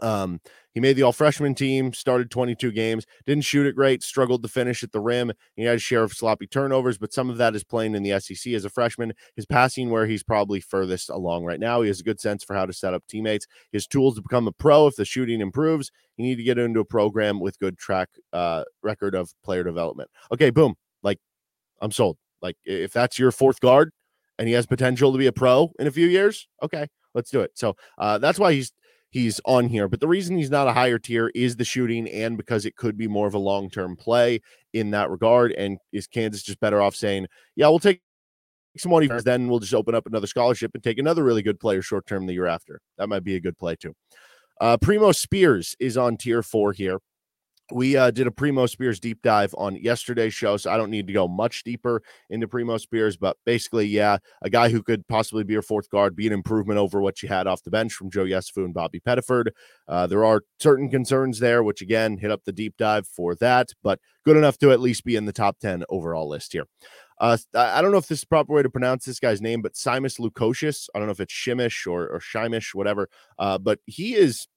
um, 0.01 0.39
he 0.73 0.79
made 0.79 0.93
the 0.93 1.03
all 1.03 1.11
freshman 1.11 1.53
team, 1.53 1.93
started 1.93 2.31
22 2.31 2.71
games, 2.71 3.05
didn't 3.27 3.43
shoot 3.43 3.67
it 3.67 3.75
great, 3.75 4.01
struggled 4.01 4.41
to 4.41 4.49
finish 4.49 4.83
at 4.83 4.91
the 4.91 4.99
rim. 4.99 5.31
He 5.55 5.63
had 5.63 5.75
a 5.75 5.79
share 5.79 6.03
of 6.03 6.13
sloppy 6.13 6.47
turnovers, 6.47 6.97
but 6.97 7.13
some 7.13 7.29
of 7.29 7.37
that 7.37 7.55
is 7.55 7.63
playing 7.63 7.93
in 7.93 8.01
the 8.01 8.19
SEC 8.19 8.53
as 8.53 8.65
a 8.65 8.69
freshman. 8.69 9.13
His 9.35 9.45
passing, 9.45 9.91
where 9.91 10.07
he's 10.07 10.23
probably 10.23 10.59
furthest 10.59 11.09
along 11.09 11.45
right 11.45 11.59
now, 11.59 11.81
he 11.81 11.89
has 11.89 11.99
a 11.99 12.03
good 12.03 12.19
sense 12.19 12.43
for 12.43 12.55
how 12.55 12.65
to 12.65 12.73
set 12.73 12.93
up 12.93 13.03
teammates. 13.07 13.45
His 13.71 13.85
tools 13.85 14.15
to 14.15 14.21
become 14.21 14.47
a 14.47 14.51
pro, 14.51 14.87
if 14.87 14.95
the 14.95 15.05
shooting 15.05 15.41
improves, 15.41 15.91
you 16.17 16.25
need 16.25 16.37
to 16.37 16.43
get 16.43 16.57
into 16.57 16.79
a 16.79 16.85
program 16.85 17.39
with 17.39 17.59
good 17.59 17.77
track 17.77 18.09
uh, 18.33 18.63
record 18.81 19.13
of 19.13 19.31
player 19.43 19.63
development. 19.63 20.09
Okay, 20.31 20.49
boom. 20.49 20.73
Like, 21.03 21.19
I'm 21.81 21.91
sold. 21.91 22.17
Like, 22.41 22.57
if 22.65 22.91
that's 22.91 23.19
your 23.19 23.31
fourth 23.31 23.59
guard 23.59 23.91
and 24.39 24.47
he 24.47 24.55
has 24.55 24.65
potential 24.65 25.11
to 25.11 25.19
be 25.19 25.27
a 25.27 25.31
pro 25.31 25.71
in 25.77 25.85
a 25.85 25.91
few 25.91 26.07
years, 26.07 26.47
okay, 26.63 26.87
let's 27.13 27.29
do 27.29 27.41
it. 27.41 27.51
So 27.53 27.75
uh, 27.99 28.17
that's 28.17 28.39
why 28.39 28.53
he's 28.53 28.73
he's 29.13 29.39
on 29.45 29.69
here. 29.69 29.87
But 29.87 29.99
the 29.99 30.07
reason 30.07 30.35
he's 30.35 30.49
not 30.49 30.67
a 30.67 30.73
higher 30.73 30.97
tier 30.97 31.31
is 31.35 31.55
the 31.55 31.63
shooting 31.63 32.09
and 32.09 32.35
because 32.35 32.65
it 32.65 32.75
could 32.75 32.97
be 32.97 33.07
more 33.07 33.27
of 33.27 33.35
a 33.35 33.39
long 33.39 33.69
term 33.69 33.95
play 33.95 34.41
in 34.73 34.89
that 34.91 35.11
regard. 35.11 35.51
And 35.51 35.77
is 35.91 36.07
Kansas 36.07 36.41
just 36.41 36.59
better 36.59 36.81
off 36.81 36.95
saying, 36.95 37.27
yeah, 37.55 37.67
we'll 37.67 37.79
take 37.79 38.01
some 38.75 38.91
money, 38.91 39.07
then 39.23 39.47
we'll 39.47 39.59
just 39.59 39.75
open 39.75 39.93
up 39.93 40.07
another 40.07 40.25
scholarship 40.25 40.71
and 40.73 40.83
take 40.83 40.97
another 40.97 41.23
really 41.23 41.43
good 41.43 41.59
player 41.59 41.83
short 41.83 42.07
term 42.07 42.25
the 42.25 42.33
year 42.33 42.47
after? 42.47 42.81
That 42.97 43.07
might 43.07 43.23
be 43.23 43.35
a 43.35 43.39
good 43.39 43.57
play 43.57 43.75
too. 43.75 43.95
Uh, 44.59 44.77
Primo 44.77 45.11
Spears 45.11 45.75
is 45.79 45.95
on 45.95 46.17
tier 46.17 46.41
four 46.41 46.73
here 46.73 46.97
we 47.71 47.95
uh, 47.95 48.11
did 48.11 48.27
a 48.27 48.31
Primo 48.31 48.65
Spears 48.65 48.99
deep 48.99 49.21
dive 49.21 49.53
on 49.57 49.75
yesterday's 49.75 50.33
show, 50.33 50.57
so 50.57 50.71
I 50.71 50.77
don't 50.77 50.89
need 50.89 51.07
to 51.07 51.13
go 51.13 51.27
much 51.27 51.63
deeper 51.63 52.01
into 52.29 52.47
Primo 52.47 52.77
Spears. 52.77 53.15
But 53.15 53.37
basically, 53.45 53.85
yeah, 53.85 54.17
a 54.41 54.49
guy 54.49 54.69
who 54.69 54.83
could 54.83 55.07
possibly 55.07 55.43
be 55.43 55.53
your 55.53 55.61
fourth 55.61 55.89
guard, 55.89 56.15
be 56.15 56.27
an 56.27 56.33
improvement 56.33 56.79
over 56.79 57.01
what 57.01 57.23
you 57.23 57.29
had 57.29 57.47
off 57.47 57.63
the 57.63 57.71
bench 57.71 57.93
from 57.93 58.11
Joe 58.11 58.25
Yesufu 58.25 58.65
and 58.65 58.73
Bobby 58.73 58.99
Pettiford. 58.99 59.49
Uh, 59.87 60.07
there 60.07 60.25
are 60.25 60.43
certain 60.59 60.89
concerns 60.89 61.39
there, 61.39 61.63
which 61.63 61.81
again, 61.81 62.17
hit 62.17 62.31
up 62.31 62.43
the 62.45 62.51
deep 62.51 62.75
dive 62.77 63.07
for 63.07 63.35
that, 63.35 63.69
but 63.81 63.99
good 64.25 64.37
enough 64.37 64.57
to 64.59 64.71
at 64.71 64.81
least 64.81 65.03
be 65.03 65.15
in 65.15 65.25
the 65.25 65.33
top 65.33 65.59
10 65.59 65.83
overall 65.89 66.27
list 66.27 66.53
here. 66.53 66.65
Uh, 67.19 67.37
I 67.55 67.81
don't 67.81 67.91
know 67.91 67.97
if 67.97 68.07
this 68.07 68.17
is 68.17 68.21
the 68.21 68.27
proper 68.27 68.53
way 68.53 68.63
to 68.63 68.69
pronounce 68.69 69.05
this 69.05 69.19
guy's 69.19 69.41
name, 69.41 69.61
but 69.61 69.75
Simas 69.75 70.19
Lukosius. 70.19 70.89
I 70.93 70.99
don't 70.99 71.07
know 71.07 71.13
if 71.13 71.19
it's 71.19 71.33
Shimish 71.33 71.87
or, 71.87 72.07
or 72.07 72.19
Shimish, 72.19 72.73
whatever. 72.73 73.07
Uh, 73.37 73.57
but 73.57 73.79
he 73.85 74.15
is 74.15 74.47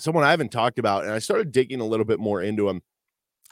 someone 0.00 0.24
I 0.24 0.30
haven't 0.30 0.52
talked 0.52 0.78
about, 0.78 1.04
and 1.04 1.12
I 1.12 1.18
started 1.18 1.52
digging 1.52 1.80
a 1.80 1.86
little 1.86 2.06
bit 2.06 2.20
more 2.20 2.42
into 2.42 2.68
him, 2.68 2.82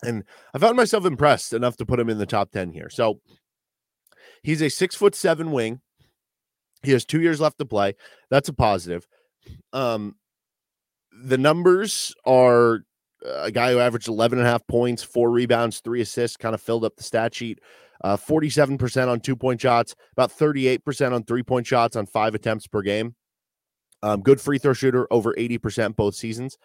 and 0.02 0.24
I 0.54 0.58
found 0.58 0.76
myself 0.76 1.04
impressed 1.04 1.52
enough 1.52 1.76
to 1.78 1.86
put 1.86 2.00
him 2.00 2.08
in 2.08 2.18
the 2.18 2.26
top 2.26 2.50
ten 2.50 2.72
here. 2.72 2.90
So 2.90 3.20
he's 4.42 4.62
a 4.62 4.68
six 4.68 4.94
foot 4.94 5.14
seven 5.14 5.52
wing. 5.52 5.80
He 6.82 6.92
has 6.92 7.04
two 7.04 7.20
years 7.20 7.40
left 7.40 7.58
to 7.58 7.64
play. 7.64 7.94
That's 8.30 8.48
a 8.48 8.52
positive. 8.52 9.06
Um, 9.72 10.16
the 11.24 11.38
numbers 11.38 12.14
are 12.24 12.84
uh, 13.26 13.42
a 13.42 13.50
guy 13.50 13.72
who 13.72 13.80
averaged 13.80 14.08
11 14.08 14.38
and 14.38 14.46
a 14.46 14.50
half 14.50 14.66
points, 14.66 15.02
four 15.02 15.30
rebounds, 15.30 15.80
three 15.80 16.00
assists, 16.00 16.36
kind 16.36 16.54
of 16.54 16.62
filled 16.62 16.84
up 16.84 16.96
the 16.96 17.02
stat 17.02 17.34
sheet. 17.34 17.60
Uh, 18.04 18.16
47% 18.16 19.08
on 19.08 19.18
two 19.18 19.34
point 19.34 19.60
shots, 19.60 19.96
about 20.12 20.30
38% 20.30 21.12
on 21.12 21.24
three 21.24 21.42
point 21.42 21.66
shots 21.66 21.96
on 21.96 22.06
five 22.06 22.34
attempts 22.34 22.68
per 22.68 22.82
game. 22.82 23.16
Um, 24.02 24.20
good 24.22 24.40
free 24.40 24.58
throw 24.58 24.72
shooter, 24.72 25.06
over 25.10 25.34
80% 25.34 25.96
both 25.96 26.14
seasons. 26.14 26.56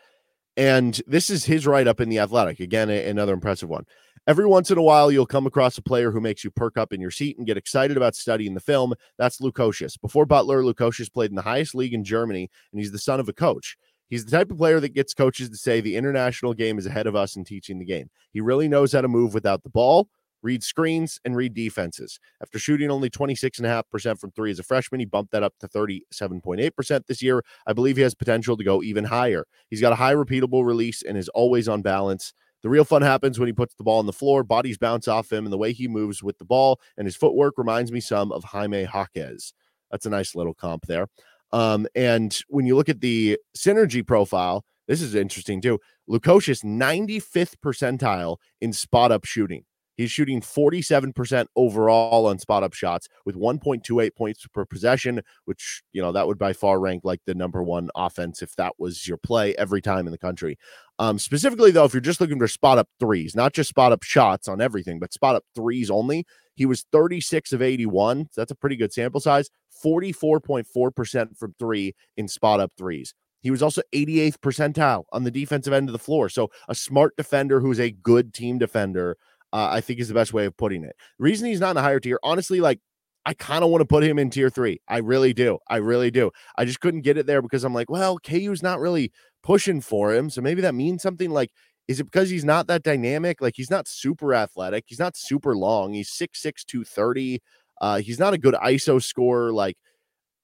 And 0.56 1.02
this 1.08 1.30
is 1.30 1.46
his 1.46 1.66
write 1.66 1.88
up 1.88 2.00
in 2.00 2.10
the 2.10 2.20
athletic. 2.20 2.60
Again, 2.60 2.90
a, 2.90 3.10
another 3.10 3.34
impressive 3.34 3.70
one. 3.70 3.86
Every 4.26 4.46
once 4.46 4.72
in 4.72 4.78
a 4.78 4.84
while, 4.84 5.12
you'll 5.12 5.26
come 5.26 5.48
across 5.48 5.78
a 5.78 5.82
player 5.82 6.12
who 6.12 6.22
makes 6.22 6.44
you 6.44 6.52
perk 6.52 6.78
up 6.78 6.94
in 6.94 7.02
your 7.02 7.12
seat 7.12 7.38
and 7.38 7.46
get 7.46 7.58
excited 7.58 7.98
about 7.98 8.16
studying 8.16 8.54
the 8.54 8.62
film. 8.62 8.94
That's 9.18 9.42
Lukosius. 9.42 10.00
Before 10.00 10.26
Butler, 10.26 10.64
Lukosius 10.64 11.12
played 11.12 11.32
in 11.32 11.36
the 11.36 11.42
highest 11.42 11.76
league 11.76 11.94
in 11.94 12.06
Germany, 12.06 12.50
and 12.72 12.80
he's 12.80 12.92
the 12.92 13.00
son 13.00 13.20
of 13.20 13.28
a 13.28 13.34
coach. 13.34 13.76
He's 14.10 14.24
the 14.24 14.32
type 14.32 14.52
of 14.52 14.58
player 14.58 14.80
that 14.80 14.94
gets 14.94 15.14
coaches 15.14 15.50
to 15.50 15.58
say 15.58 15.82
the 15.82 15.96
international 15.96 16.54
game 16.54 16.78
is 16.78 16.86
ahead 16.86 17.08
of 17.08 17.16
us 17.16 17.36
in 17.36 17.44
teaching 17.44 17.80
the 17.80 17.86
game. 17.86 18.10
He 18.32 18.42
really 18.42 18.68
knows 18.68 18.94
how 18.94 19.02
to 19.02 19.08
move 19.08 19.34
without 19.34 19.64
the 19.64 19.70
ball 19.70 20.08
read 20.44 20.64
screens, 20.64 21.20
and 21.26 21.36
read 21.36 21.54
defenses. 21.54 22.20
After 22.42 22.60
shooting 22.60 22.92
only 22.92 23.10
26.5% 23.10 24.20
from 24.20 24.32
three 24.32 24.52
as 24.52 24.60
a 24.60 24.64
freshman, 24.64 25.00
he 25.00 25.06
bumped 25.06 25.32
that 25.32 25.42
up 25.42 25.54
to 25.62 25.68
37.8% 25.68 27.08
this 27.08 27.22
year. 27.24 27.44
I 27.66 27.74
believe 27.74 27.96
he 27.96 28.04
has 28.04 28.14
potential 28.14 28.58
to 28.58 28.64
go 28.64 28.84
even 28.84 29.06
higher. 29.06 29.46
He's 29.70 29.82
got 29.82 29.94
a 29.94 29.96
high 29.96 30.14
repeatable 30.14 30.66
release 30.66 31.02
and 31.02 31.18
is 31.18 31.30
always 31.30 31.68
on 31.68 31.82
balance. 31.82 32.34
The 32.62 32.70
real 32.70 32.86
fun 32.86 33.02
happens 33.02 33.40
when 33.40 33.48
he 33.48 33.54
puts 33.54 33.76
the 33.76 33.84
ball 33.84 34.00
on 34.00 34.06
the 34.06 34.14
floor, 34.14 34.44
bodies 34.44 34.78
bounce 34.78 35.08
off 35.08 35.32
him, 35.32 35.46
and 35.46 35.52
the 35.52 35.58
way 35.58 35.74
he 35.74 35.88
moves 35.88 36.24
with 36.24 36.38
the 36.38 36.46
ball 36.46 36.80
and 36.98 37.06
his 37.06 37.16
footwork 37.16 37.58
reminds 37.58 37.92
me 37.92 38.00
some 38.00 38.32
of 38.32 38.44
Jaime 38.44 38.84
Jaquez. 38.84 39.54
That's 39.92 40.06
a 40.06 40.10
nice 40.10 40.34
little 40.34 40.54
comp 40.54 40.86
there. 40.86 41.08
Um, 41.52 41.88
and 41.94 42.38
when 42.48 42.66
you 42.66 42.76
look 42.76 42.90
at 42.90 43.02
the 43.02 43.38
synergy 43.56 44.06
profile, 44.06 44.66
this 44.88 45.02
is 45.02 45.14
interesting 45.14 45.62
too. 45.62 45.80
Lukosius 46.10 46.64
95th 46.64 47.56
percentile 47.64 48.38
in 48.60 48.74
spot 48.74 49.12
up 49.12 49.26
shooting. 49.26 49.66
He's 49.96 50.12
shooting 50.12 50.42
47% 50.42 51.46
overall 51.56 52.26
on 52.28 52.40
spot 52.40 52.64
up 52.64 52.74
shots 52.74 53.08
with 53.26 53.36
1.28 53.36 54.16
points 54.16 54.46
per 54.54 54.66
possession, 54.66 55.22
which, 55.46 55.84
you 55.92 56.02
know, 56.02 56.12
that 56.12 56.28
would 56.28 56.40
by 56.40 56.54
far 56.54 56.80
rank 56.80 57.02
like 57.04 57.22
the 57.26 57.36
number 57.36 57.62
one 57.62 57.90
offense 57.96 58.42
if 58.42 58.56
that 58.56 58.74
was 58.80 59.08
your 59.08 59.18
play 59.18 59.56
every 59.56 59.82
time 59.82 60.08
in 60.08 60.12
the 60.12 60.18
country. 60.18 60.58
Um, 61.00 61.20
specifically, 61.20 61.72
though, 61.72 61.86
if 61.86 61.94
you're 61.94 62.02
just 62.02 62.22
looking 62.22 62.40
for 62.40 62.48
spot 62.48 62.78
up 62.78 62.88
threes, 63.00 63.36
not 63.36 63.54
just 63.54 63.70
spot 63.70 63.92
up 63.92 64.04
shots 64.04 64.48
on 64.48 64.62
everything, 64.62 65.00
but 65.00 65.14
spot 65.14 65.36
up 65.36 65.44
threes 65.56 65.90
only, 65.90 66.26
he 66.56 66.66
was 66.66 66.86
36 66.92 67.52
of 67.54 67.62
81. 67.62 68.30
So 68.32 68.42
that's 68.42 68.52
a 68.52 68.56
pretty 68.56 68.76
good 68.76 68.94
sample 68.94 69.20
size, 69.20 69.50
44.4% 69.84 71.38
from 71.38 71.56
three 71.60 71.96
in 72.18 72.28
spot 72.28 72.60
up 72.60 72.72
threes. 72.78 73.14
He 73.42 73.52
was 73.52 73.62
also 73.62 73.82
88th 73.94 74.38
percentile 74.38 75.04
on 75.12 75.26
the 75.26 75.32
defensive 75.32 75.74
end 75.74 75.90
of 75.90 75.94
the 75.94 76.00
floor. 76.00 76.30
So 76.30 76.50
a 76.70 76.76
smart 76.76 77.18
defender 77.18 77.60
who's 77.60 77.80
a 77.80 77.92
good 77.92 78.34
team 78.34 78.58
defender 78.58 79.18
uh, 79.54 79.70
I 79.72 79.82
think 79.82 80.00
is 80.00 80.08
the 80.08 80.14
best 80.16 80.34
way 80.34 80.46
of 80.46 80.58
putting 80.58 80.84
it. 80.84 80.96
Reason 81.20 81.48
he's 81.48 81.60
not 81.60 81.72
in 81.72 81.78
a 81.78 81.82
higher 81.82 82.00
tier, 82.00 82.20
honestly, 82.24 82.60
like 82.60 82.80
I 83.26 83.34
kind 83.36 83.64
of 83.64 83.70
want 83.70 83.82
to 83.82 83.86
put 83.86 84.04
him 84.04 84.20
in 84.20 84.30
tier 84.30 84.50
three. 84.50 84.82
I 84.90 84.98
really 84.98 85.34
do. 85.34 85.60
I 85.70 85.78
really 85.78 86.12
do. 86.12 86.32
I 86.58 86.66
just 86.66 86.82
couldn't 86.82 87.02
get 87.02 87.18
it 87.18 87.28
there 87.28 87.42
because 87.42 87.64
I'm 87.64 87.74
like, 87.74 87.90
well, 87.90 88.18
KU's 88.18 88.64
not 88.64 88.80
really 88.80 89.12
pushing 89.44 89.80
for 89.80 90.14
him. 90.14 90.30
So 90.30 90.42
maybe 90.42 90.62
that 90.62 90.76
means 90.76 91.02
something 91.02 91.30
like, 91.30 91.52
is 91.88 92.00
it 92.00 92.06
because 92.06 92.30
he's 92.30 92.44
not 92.44 92.68
that 92.68 92.84
dynamic? 92.84 93.42
Like 93.42 93.54
he's 93.56 93.70
not 93.70 93.88
super 93.88 94.34
athletic. 94.34 94.86
He's 94.88 95.00
not 95.00 95.16
super 95.16 95.56
long. 95.56 95.94
He's 95.94 96.10
6'6, 96.10 96.66
230. 96.66 97.42
Uh, 97.80 98.00
he's 98.00 98.20
not 98.20 98.34
a 98.34 98.38
good 98.38 98.56
ISO 98.56 99.02
scorer. 99.02 99.52
Like 99.52 99.78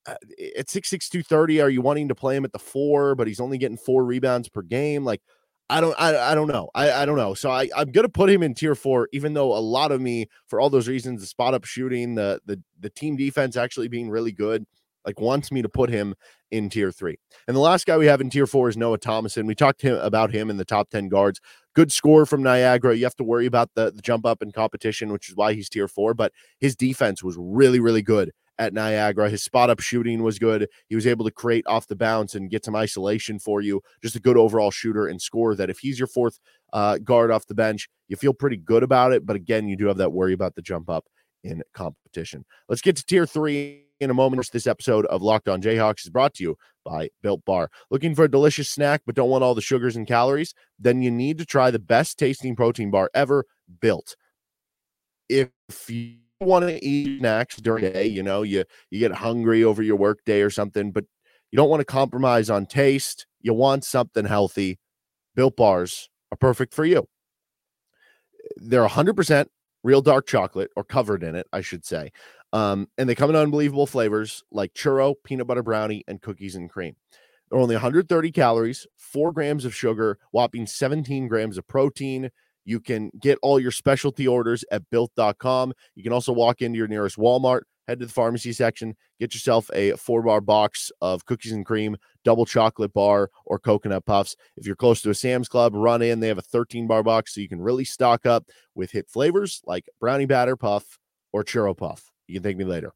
uh, 0.05 0.15
at 0.55 0.67
6'6, 0.67 1.09
230, 1.09 1.61
are 1.61 1.69
you 1.69 1.81
wanting 1.81 2.09
to 2.09 2.15
play 2.15 2.35
him 2.35 2.45
at 2.45 2.51
the 2.53 2.59
four, 2.59 3.15
but 3.15 3.27
he's 3.27 3.39
only 3.39 3.57
getting 3.57 3.77
four 3.77 4.05
rebounds 4.05 4.49
per 4.49 4.61
game? 4.61 5.03
Like 5.03 5.21
I 5.69 5.81
don't 5.81 5.95
I, 5.99 6.31
I 6.31 6.35
don't 6.35 6.47
know. 6.47 6.69
I, 6.73 6.91
I 6.91 7.05
don't 7.05 7.17
know. 7.17 7.33
So 7.33 7.51
I, 7.51 7.69
I'm 7.75 7.91
gonna 7.91 8.09
put 8.09 8.29
him 8.29 8.41
in 8.41 8.53
tier 8.53 8.75
four, 8.75 9.07
even 9.13 9.33
though 9.33 9.55
a 9.55 9.59
lot 9.59 9.91
of 9.91 10.01
me, 10.01 10.27
for 10.47 10.59
all 10.59 10.69
those 10.69 10.87
reasons, 10.87 11.21
the 11.21 11.27
spot 11.27 11.53
up 11.53 11.65
shooting, 11.65 12.15
the 12.15 12.41
the 12.45 12.61
the 12.79 12.89
team 12.89 13.15
defense 13.15 13.55
actually 13.55 13.87
being 13.87 14.09
really 14.09 14.31
good, 14.31 14.65
like 15.05 15.19
wants 15.19 15.51
me 15.51 15.61
to 15.61 15.69
put 15.69 15.89
him 15.89 16.15
in 16.51 16.69
tier 16.69 16.91
three. 16.91 17.17
And 17.47 17.55
the 17.55 17.61
last 17.61 17.85
guy 17.85 17.97
we 17.97 18.07
have 18.07 18.21
in 18.21 18.29
tier 18.31 18.47
four 18.47 18.69
is 18.69 18.77
Noah 18.77 18.97
Thomasson. 18.97 19.45
We 19.45 19.53
talked 19.53 19.81
him 19.81 19.97
about 19.97 20.31
him 20.31 20.49
in 20.49 20.57
the 20.57 20.65
top 20.65 20.89
10 20.89 21.07
guards. 21.09 21.39
Good 21.75 21.91
score 21.91 22.25
from 22.25 22.41
Niagara. 22.41 22.95
You 22.95 23.03
have 23.03 23.15
to 23.17 23.23
worry 23.23 23.45
about 23.45 23.69
the, 23.75 23.91
the 23.91 24.01
jump 24.01 24.25
up 24.25 24.41
in 24.41 24.51
competition, 24.51 25.11
which 25.11 25.29
is 25.29 25.35
why 25.35 25.53
he's 25.53 25.69
tier 25.69 25.87
four, 25.87 26.15
but 26.15 26.33
his 26.59 26.75
defense 26.75 27.23
was 27.23 27.35
really, 27.39 27.79
really 27.79 28.01
good 28.01 28.31
at 28.59 28.73
Niagara. 28.73 29.29
His 29.29 29.41
spot 29.41 29.69
up 29.69 29.79
shooting 29.79 30.21
was 30.21 30.37
good. 30.37 30.67
He 30.87 30.95
was 30.95 31.07
able 31.07 31.25
to 31.25 31.31
create 31.31 31.65
off 31.65 31.87
the 31.87 31.95
bounce 31.95 32.35
and 32.35 32.49
get 32.49 32.65
some 32.65 32.75
isolation 32.75 33.39
for 33.39 33.61
you. 33.61 33.81
Just 34.03 34.15
a 34.15 34.19
good 34.19 34.37
overall 34.37 34.69
shooter 34.69 35.07
and 35.07 35.19
score 35.21 35.55
that 35.55 35.69
if 35.69 35.79
he's 35.79 35.97
your 35.97 36.07
fourth 36.07 36.39
uh, 36.73 36.99
guard 36.99 37.31
off 37.31 37.47
the 37.47 37.55
bench, 37.55 37.89
you 38.09 38.17
feel 38.17 38.33
pretty 38.33 38.57
good 38.57 38.83
about 38.83 39.13
it. 39.13 39.25
But 39.25 39.37
again, 39.37 39.67
you 39.67 39.77
do 39.77 39.87
have 39.87 39.97
that 39.97 40.11
worry 40.11 40.33
about 40.33 40.55
the 40.55 40.61
jump 40.61 40.89
up 40.89 41.05
in 41.43 41.63
competition. 41.73 42.45
Let's 42.67 42.81
get 42.81 42.97
to 42.97 43.05
tier 43.05 43.25
three 43.25 43.85
in 43.99 44.09
a 44.09 44.13
moment. 44.13 44.45
This 44.51 44.67
episode 44.67 45.05
of 45.07 45.21
Locked 45.21 45.47
On 45.47 45.61
Jayhawks 45.61 46.05
is 46.05 46.09
brought 46.09 46.33
to 46.35 46.43
you 46.43 46.57
by 46.83 47.09
Built 47.21 47.43
Bar. 47.45 47.69
Looking 47.89 48.15
for 48.15 48.25
a 48.25 48.31
delicious 48.31 48.69
snack 48.69 49.01
but 49.05 49.15
don't 49.15 49.29
want 49.29 49.43
all 49.43 49.55
the 49.55 49.61
sugars 49.61 49.95
and 49.95 50.07
calories? 50.07 50.53
Then 50.77 51.01
you 51.01 51.11
need 51.11 51.37
to 51.37 51.45
try 51.45 51.71
the 51.71 51.79
best 51.79 52.19
tasting 52.19 52.55
protein 52.55 52.91
bar 52.91 53.09
ever 53.13 53.45
built. 53.79 54.15
If 55.29 55.49
you 55.87 56.17
want 56.39 56.67
to 56.67 56.83
eat 56.83 57.19
snacks 57.19 57.57
during 57.57 57.83
the 57.83 57.91
day. 57.91 58.07
You 58.07 58.23
know, 58.23 58.43
you 58.43 58.63
you 58.89 58.99
get 58.99 59.11
hungry 59.11 59.63
over 59.63 59.81
your 59.83 59.97
work 59.97 60.19
day 60.25 60.41
or 60.41 60.49
something, 60.49 60.91
but 60.91 61.05
you 61.51 61.57
don't 61.57 61.69
want 61.69 61.81
to 61.81 61.85
compromise 61.85 62.49
on 62.49 62.65
taste. 62.65 63.25
You 63.41 63.53
want 63.53 63.83
something 63.83 64.25
healthy. 64.25 64.79
Built 65.35 65.55
bars 65.55 66.09
are 66.31 66.37
perfect 66.37 66.73
for 66.73 66.85
you. 66.85 67.07
They're 68.57 68.87
100% 68.87 69.47
real 69.83 70.01
dark 70.01 70.27
chocolate 70.27 70.71
or 70.75 70.83
covered 70.83 71.23
in 71.23 71.35
it, 71.35 71.47
I 71.53 71.61
should 71.61 71.85
say. 71.85 72.11
Um, 72.51 72.87
and 72.97 73.07
they 73.07 73.15
come 73.15 73.29
in 73.29 73.35
unbelievable 73.35 73.85
flavors 73.85 74.43
like 74.51 74.73
churro, 74.73 75.15
peanut 75.23 75.47
butter 75.47 75.63
brownie, 75.63 76.03
and 76.07 76.21
cookies 76.21 76.55
and 76.55 76.69
cream. 76.69 76.95
They're 77.49 77.59
only 77.59 77.75
130 77.75 78.31
calories, 78.31 78.87
four 78.97 79.31
grams 79.31 79.65
of 79.65 79.75
sugar, 79.75 80.17
whopping 80.31 80.67
17 80.67 81.27
grams 81.27 81.57
of 81.57 81.67
protein, 81.67 82.31
you 82.69 82.79
can 82.79 83.09
get 83.19 83.39
all 83.41 83.59
your 83.59 83.71
specialty 83.71 84.27
orders 84.27 84.63
at 84.71 84.87
built.com. 84.91 85.73
You 85.95 86.03
can 86.03 86.13
also 86.13 86.31
walk 86.31 86.61
into 86.61 86.77
your 86.77 86.87
nearest 86.87 87.17
Walmart, 87.17 87.61
head 87.87 87.99
to 87.99 88.05
the 88.05 88.11
pharmacy 88.11 88.53
section, 88.53 88.95
get 89.19 89.33
yourself 89.33 89.71
a 89.73 89.93
four 89.93 90.21
bar 90.21 90.39
box 90.39 90.91
of 91.01 91.25
cookies 91.25 91.51
and 91.51 91.65
cream, 91.65 91.97
double 92.23 92.45
chocolate 92.45 92.93
bar, 92.93 93.31
or 93.45 93.57
coconut 93.57 94.05
puffs. 94.05 94.35
If 94.55 94.67
you're 94.67 94.75
close 94.75 95.01
to 95.01 95.09
a 95.09 95.15
Sam's 95.15 95.49
Club, 95.49 95.73
run 95.73 96.03
in. 96.03 96.19
They 96.19 96.27
have 96.27 96.37
a 96.37 96.43
13 96.43 96.85
bar 96.85 97.01
box 97.01 97.33
so 97.33 97.41
you 97.41 97.49
can 97.49 97.59
really 97.59 97.85
stock 97.85 98.27
up 98.27 98.45
with 98.75 98.91
hit 98.91 99.09
flavors 99.09 99.61
like 99.65 99.89
brownie 99.99 100.27
batter 100.27 100.55
puff 100.55 100.99
or 101.33 101.43
churro 101.43 101.75
puff. 101.75 102.11
You 102.27 102.35
can 102.35 102.43
thank 102.43 102.57
me 102.57 102.65
later. 102.65 102.93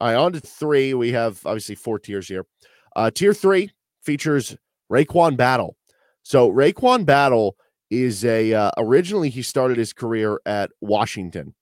All 0.00 0.06
right, 0.06 0.14
on 0.14 0.32
to 0.34 0.40
three. 0.40 0.94
We 0.94 1.10
have 1.10 1.44
obviously 1.44 1.74
four 1.74 1.98
tiers 1.98 2.28
here. 2.28 2.46
Uh, 2.94 3.10
tier 3.10 3.34
three 3.34 3.72
features 4.04 4.56
RaeQuan 4.92 5.36
Battle. 5.36 5.76
So 6.22 6.52
RaeQuan 6.52 7.04
Battle 7.04 7.56
is 7.90 8.24
a 8.24 8.52
uh, 8.52 8.70
originally 8.76 9.30
he 9.30 9.42
started 9.42 9.78
his 9.78 9.92
career 9.92 10.40
at 10.46 10.70
Washington. 10.80 11.54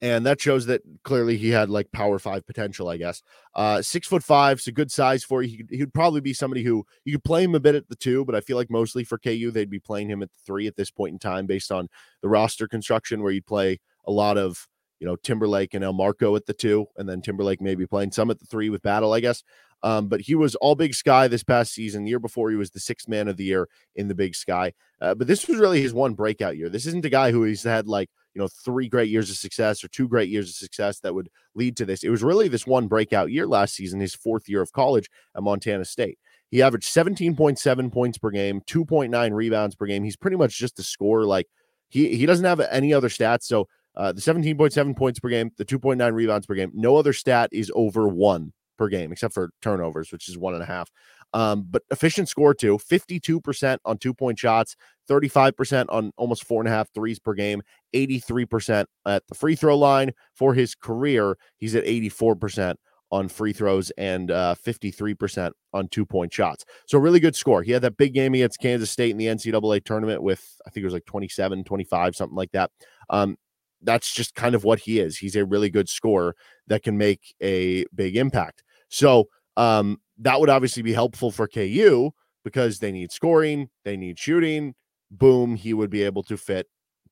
And 0.00 0.26
that 0.26 0.40
shows 0.40 0.66
that 0.66 0.82
clearly 1.04 1.36
he 1.36 1.50
had 1.50 1.70
like 1.70 1.92
power 1.92 2.18
five 2.18 2.44
potential, 2.44 2.88
I 2.88 2.96
guess. 2.96 3.22
Uh, 3.54 3.80
six 3.82 4.08
foot 4.08 4.24
five, 4.24 4.60
so 4.60 4.72
good 4.72 4.90
size 4.90 5.22
for 5.22 5.44
you. 5.44 5.64
He, 5.70 5.78
would 5.78 5.94
probably 5.94 6.20
be 6.20 6.34
somebody 6.34 6.64
who 6.64 6.84
you 7.04 7.12
could 7.12 7.22
play 7.22 7.44
him 7.44 7.54
a 7.54 7.60
bit 7.60 7.76
at 7.76 7.88
the 7.88 7.94
two, 7.94 8.24
but 8.24 8.34
I 8.34 8.40
feel 8.40 8.56
like 8.56 8.68
mostly 8.68 9.04
for 9.04 9.16
KU, 9.16 9.52
they'd 9.52 9.70
be 9.70 9.78
playing 9.78 10.10
him 10.10 10.20
at 10.20 10.32
the 10.32 10.40
three 10.44 10.66
at 10.66 10.74
this 10.74 10.90
point 10.90 11.12
in 11.12 11.18
time 11.20 11.46
based 11.46 11.70
on 11.70 11.88
the 12.20 12.28
roster 12.28 12.66
construction 12.66 13.22
where 13.22 13.30
you'd 13.30 13.46
play 13.46 13.78
a 14.04 14.10
lot 14.10 14.38
of, 14.38 14.66
you 14.98 15.06
know, 15.06 15.14
Timberlake 15.14 15.72
and 15.72 15.84
Elmarko 15.84 16.36
at 16.36 16.46
the 16.46 16.52
two, 16.52 16.86
and 16.96 17.08
then 17.08 17.22
Timberlake 17.22 17.60
maybe 17.60 17.86
playing 17.86 18.10
some 18.10 18.28
at 18.28 18.40
the 18.40 18.46
three 18.46 18.70
with 18.70 18.82
Battle, 18.82 19.12
I 19.12 19.20
guess. 19.20 19.44
Um, 19.82 20.08
but 20.08 20.20
he 20.20 20.34
was 20.34 20.54
all 20.56 20.74
Big 20.74 20.94
Sky 20.94 21.28
this 21.28 21.42
past 21.42 21.72
season. 21.72 22.04
The 22.04 22.10
year 22.10 22.20
before, 22.20 22.50
he 22.50 22.56
was 22.56 22.70
the 22.70 22.80
sixth 22.80 23.08
man 23.08 23.28
of 23.28 23.36
the 23.36 23.44
year 23.44 23.68
in 23.96 24.08
the 24.08 24.14
Big 24.14 24.34
Sky. 24.34 24.72
Uh, 25.00 25.14
but 25.14 25.26
this 25.26 25.48
was 25.48 25.58
really 25.58 25.82
his 25.82 25.92
one 25.92 26.14
breakout 26.14 26.56
year. 26.56 26.68
This 26.68 26.86
isn't 26.86 27.04
a 27.04 27.10
guy 27.10 27.32
who 27.32 27.42
he's 27.42 27.64
had 27.64 27.88
like 27.88 28.08
you 28.34 28.40
know 28.40 28.48
three 28.48 28.88
great 28.88 29.10
years 29.10 29.28
of 29.30 29.36
success 29.36 29.82
or 29.82 29.88
two 29.88 30.08
great 30.08 30.28
years 30.28 30.48
of 30.48 30.54
success 30.54 31.00
that 31.00 31.14
would 31.14 31.28
lead 31.54 31.76
to 31.78 31.84
this. 31.84 32.04
It 32.04 32.10
was 32.10 32.22
really 32.22 32.48
this 32.48 32.66
one 32.66 32.86
breakout 32.86 33.30
year 33.30 33.46
last 33.46 33.74
season, 33.74 34.00
his 34.00 34.14
fourth 34.14 34.48
year 34.48 34.62
of 34.62 34.72
college 34.72 35.10
at 35.36 35.42
Montana 35.42 35.84
State. 35.84 36.18
He 36.50 36.62
averaged 36.62 36.92
17.7 36.92 37.92
points 37.92 38.18
per 38.18 38.30
game, 38.30 38.60
2.9 38.68 39.32
rebounds 39.32 39.74
per 39.74 39.86
game. 39.86 40.04
He's 40.04 40.16
pretty 40.16 40.36
much 40.36 40.58
just 40.58 40.78
a 40.78 40.82
scorer. 40.82 41.24
Like 41.24 41.48
he 41.88 42.16
he 42.16 42.26
doesn't 42.26 42.44
have 42.44 42.60
any 42.60 42.94
other 42.94 43.08
stats. 43.08 43.44
So 43.44 43.68
uh, 43.96 44.12
the 44.12 44.20
17.7 44.20 44.96
points 44.96 45.18
per 45.18 45.28
game, 45.28 45.50
the 45.58 45.64
2.9 45.64 46.12
rebounds 46.12 46.46
per 46.46 46.54
game, 46.54 46.70
no 46.72 46.96
other 46.96 47.12
stat 47.12 47.50
is 47.52 47.72
over 47.74 48.06
one 48.06 48.52
per 48.82 48.88
game, 48.88 49.12
except 49.12 49.32
for 49.32 49.50
turnovers, 49.62 50.10
which 50.10 50.28
is 50.28 50.36
one 50.36 50.54
and 50.54 50.62
a 50.62 50.66
half. 50.66 50.90
Um, 51.32 51.64
but 51.70 51.82
efficient 51.90 52.28
score 52.28 52.52
too 52.52 52.78
52% 52.78 53.78
on 53.84 53.96
two 53.98 54.12
point 54.12 54.38
shots, 54.38 54.74
35% 55.08 55.86
on 55.88 56.12
almost 56.16 56.44
four 56.44 56.60
and 56.60 56.68
a 56.68 56.72
half 56.72 56.92
threes 56.92 57.20
per 57.20 57.32
game, 57.32 57.62
83% 57.94 58.86
at 59.06 59.22
the 59.28 59.34
free 59.36 59.54
throw 59.54 59.78
line. 59.78 60.10
For 60.34 60.52
his 60.52 60.74
career, 60.74 61.36
he's 61.58 61.76
at 61.76 61.84
84% 61.84 62.74
on 63.12 63.28
free 63.28 63.52
throws 63.52 63.90
and 63.92 64.30
uh, 64.32 64.56
53% 64.66 65.52
on 65.72 65.86
two 65.88 66.04
point 66.04 66.32
shots. 66.32 66.64
So, 66.86 66.98
really 66.98 67.20
good 67.20 67.36
score. 67.36 67.62
He 67.62 67.70
had 67.70 67.82
that 67.82 67.96
big 67.96 68.14
game 68.14 68.34
against 68.34 68.58
Kansas 68.58 68.90
State 68.90 69.12
in 69.12 69.16
the 69.16 69.26
NCAA 69.26 69.84
tournament 69.84 70.22
with, 70.22 70.44
I 70.66 70.70
think 70.70 70.82
it 70.82 70.86
was 70.86 70.94
like 70.94 71.04
27, 71.04 71.62
25, 71.62 72.16
something 72.16 72.36
like 72.36 72.50
that. 72.50 72.70
Um, 73.10 73.36
that's 73.82 74.12
just 74.12 74.34
kind 74.34 74.54
of 74.54 74.64
what 74.64 74.80
he 74.80 75.00
is. 75.00 75.18
He's 75.18 75.36
a 75.36 75.44
really 75.44 75.70
good 75.70 75.88
scorer 75.88 76.34
that 76.68 76.82
can 76.82 76.96
make 76.96 77.34
a 77.42 77.84
big 77.94 78.16
impact. 78.16 78.62
So 78.92 79.28
um, 79.56 80.00
that 80.18 80.38
would 80.38 80.50
obviously 80.50 80.82
be 80.82 80.92
helpful 80.92 81.30
for 81.30 81.48
KU 81.48 82.10
because 82.44 82.78
they 82.78 82.92
need 82.92 83.10
scoring, 83.10 83.70
they 83.84 83.96
need 83.96 84.18
shooting. 84.18 84.74
Boom, 85.10 85.56
he 85.56 85.72
would 85.72 85.90
be 85.90 86.02
able 86.02 86.22
to 86.24 86.36
fit 86.36 86.66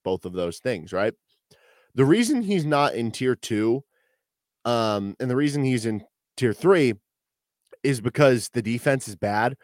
both 0.04 0.26
of 0.26 0.34
those 0.34 0.58
things, 0.58 0.92
right? 0.92 1.14
The 1.94 2.04
reason 2.04 2.42
he's 2.42 2.66
not 2.66 2.94
in 2.94 3.10
tier 3.10 3.34
two, 3.34 3.82
um, 4.64 5.16
and 5.18 5.30
the 5.30 5.36
reason 5.36 5.64
he's 5.64 5.86
in 5.86 6.04
tier 6.36 6.52
three 6.52 6.94
is 7.82 8.00
because 8.00 8.50
the 8.50 8.62
defense 8.62 9.08
is 9.08 9.16
bad. 9.16 9.56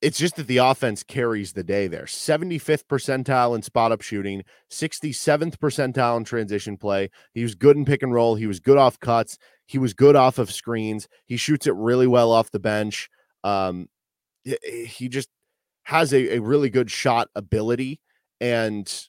It's 0.00 0.18
just 0.18 0.36
that 0.36 0.46
the 0.46 0.58
offense 0.58 1.02
carries 1.02 1.52
the 1.52 1.64
day 1.64 1.88
there. 1.88 2.04
75th 2.04 2.84
percentile 2.84 3.54
in 3.54 3.62
spot 3.62 3.92
up 3.92 4.02
shooting, 4.02 4.42
67th 4.70 5.56
percentile 5.56 6.16
in 6.16 6.24
transition 6.24 6.76
play. 6.76 7.10
He 7.32 7.42
was 7.42 7.54
good 7.54 7.76
in 7.76 7.84
pick 7.84 8.02
and 8.02 8.12
roll. 8.12 8.34
He 8.34 8.46
was 8.46 8.60
good 8.60 8.76
off 8.76 8.98
cuts. 9.00 9.38
He 9.66 9.78
was 9.78 9.94
good 9.94 10.16
off 10.16 10.38
of 10.38 10.52
screens. 10.52 11.08
He 11.26 11.36
shoots 11.36 11.66
it 11.66 11.74
really 11.74 12.06
well 12.06 12.32
off 12.32 12.50
the 12.50 12.60
bench. 12.60 13.08
Um, 13.42 13.88
he 14.44 15.08
just 15.08 15.28
has 15.84 16.12
a, 16.12 16.36
a 16.36 16.38
really 16.40 16.70
good 16.70 16.90
shot 16.90 17.28
ability, 17.34 18.00
and 18.40 19.08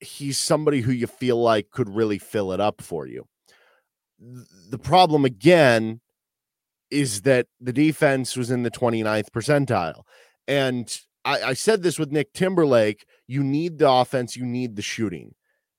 he's 0.00 0.38
somebody 0.38 0.80
who 0.80 0.92
you 0.92 1.06
feel 1.06 1.40
like 1.40 1.70
could 1.70 1.88
really 1.88 2.18
fill 2.18 2.52
it 2.52 2.60
up 2.60 2.80
for 2.80 3.06
you. 3.06 3.26
The 4.70 4.78
problem 4.78 5.24
again 5.24 6.00
is 6.90 7.22
that 7.22 7.46
the 7.60 7.72
defense 7.72 8.36
was 8.36 8.50
in 8.50 8.62
the 8.62 8.70
29th 8.70 9.30
percentile. 9.30 10.02
And 10.46 10.96
I, 11.24 11.42
I, 11.42 11.52
said 11.54 11.82
this 11.82 11.98
with 11.98 12.12
Nick 12.12 12.32
Timberlake 12.32 13.04
you 13.26 13.42
need 13.42 13.78
the 13.78 13.90
offense, 13.90 14.36
you 14.36 14.44
need 14.44 14.76
the 14.76 14.82
shooting. 14.82 15.34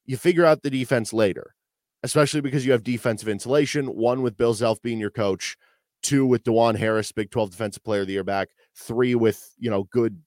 You 0.05 0.17
figure 0.17 0.45
out 0.45 0.63
the 0.63 0.69
defense 0.69 1.13
later 1.13 1.54
especially 2.03 2.41
because 2.41 2.65
you 2.65 2.71
have 2.71 2.83
defensive 2.83 3.27
insulation. 3.27 3.87
One 3.87 4.21
with 4.21 4.37
Bill 4.37 4.53
Self 4.53 4.81
being 4.81 4.99
your 4.99 5.11
coach, 5.11 5.57
two 6.03 6.25
with 6.25 6.43
Dajuan 6.43 6.77
Harris, 6.77 7.11
Big 7.11 7.31
12 7.31 7.51
Defensive 7.51 7.83
Player 7.83 8.01
of 8.01 8.07
the 8.07 8.13
Year 8.13 8.23
back, 8.23 8.49
three 8.75 9.15
with 9.15 9.51
you 9.57 9.69
know 9.69 9.83
good 9.83 10.21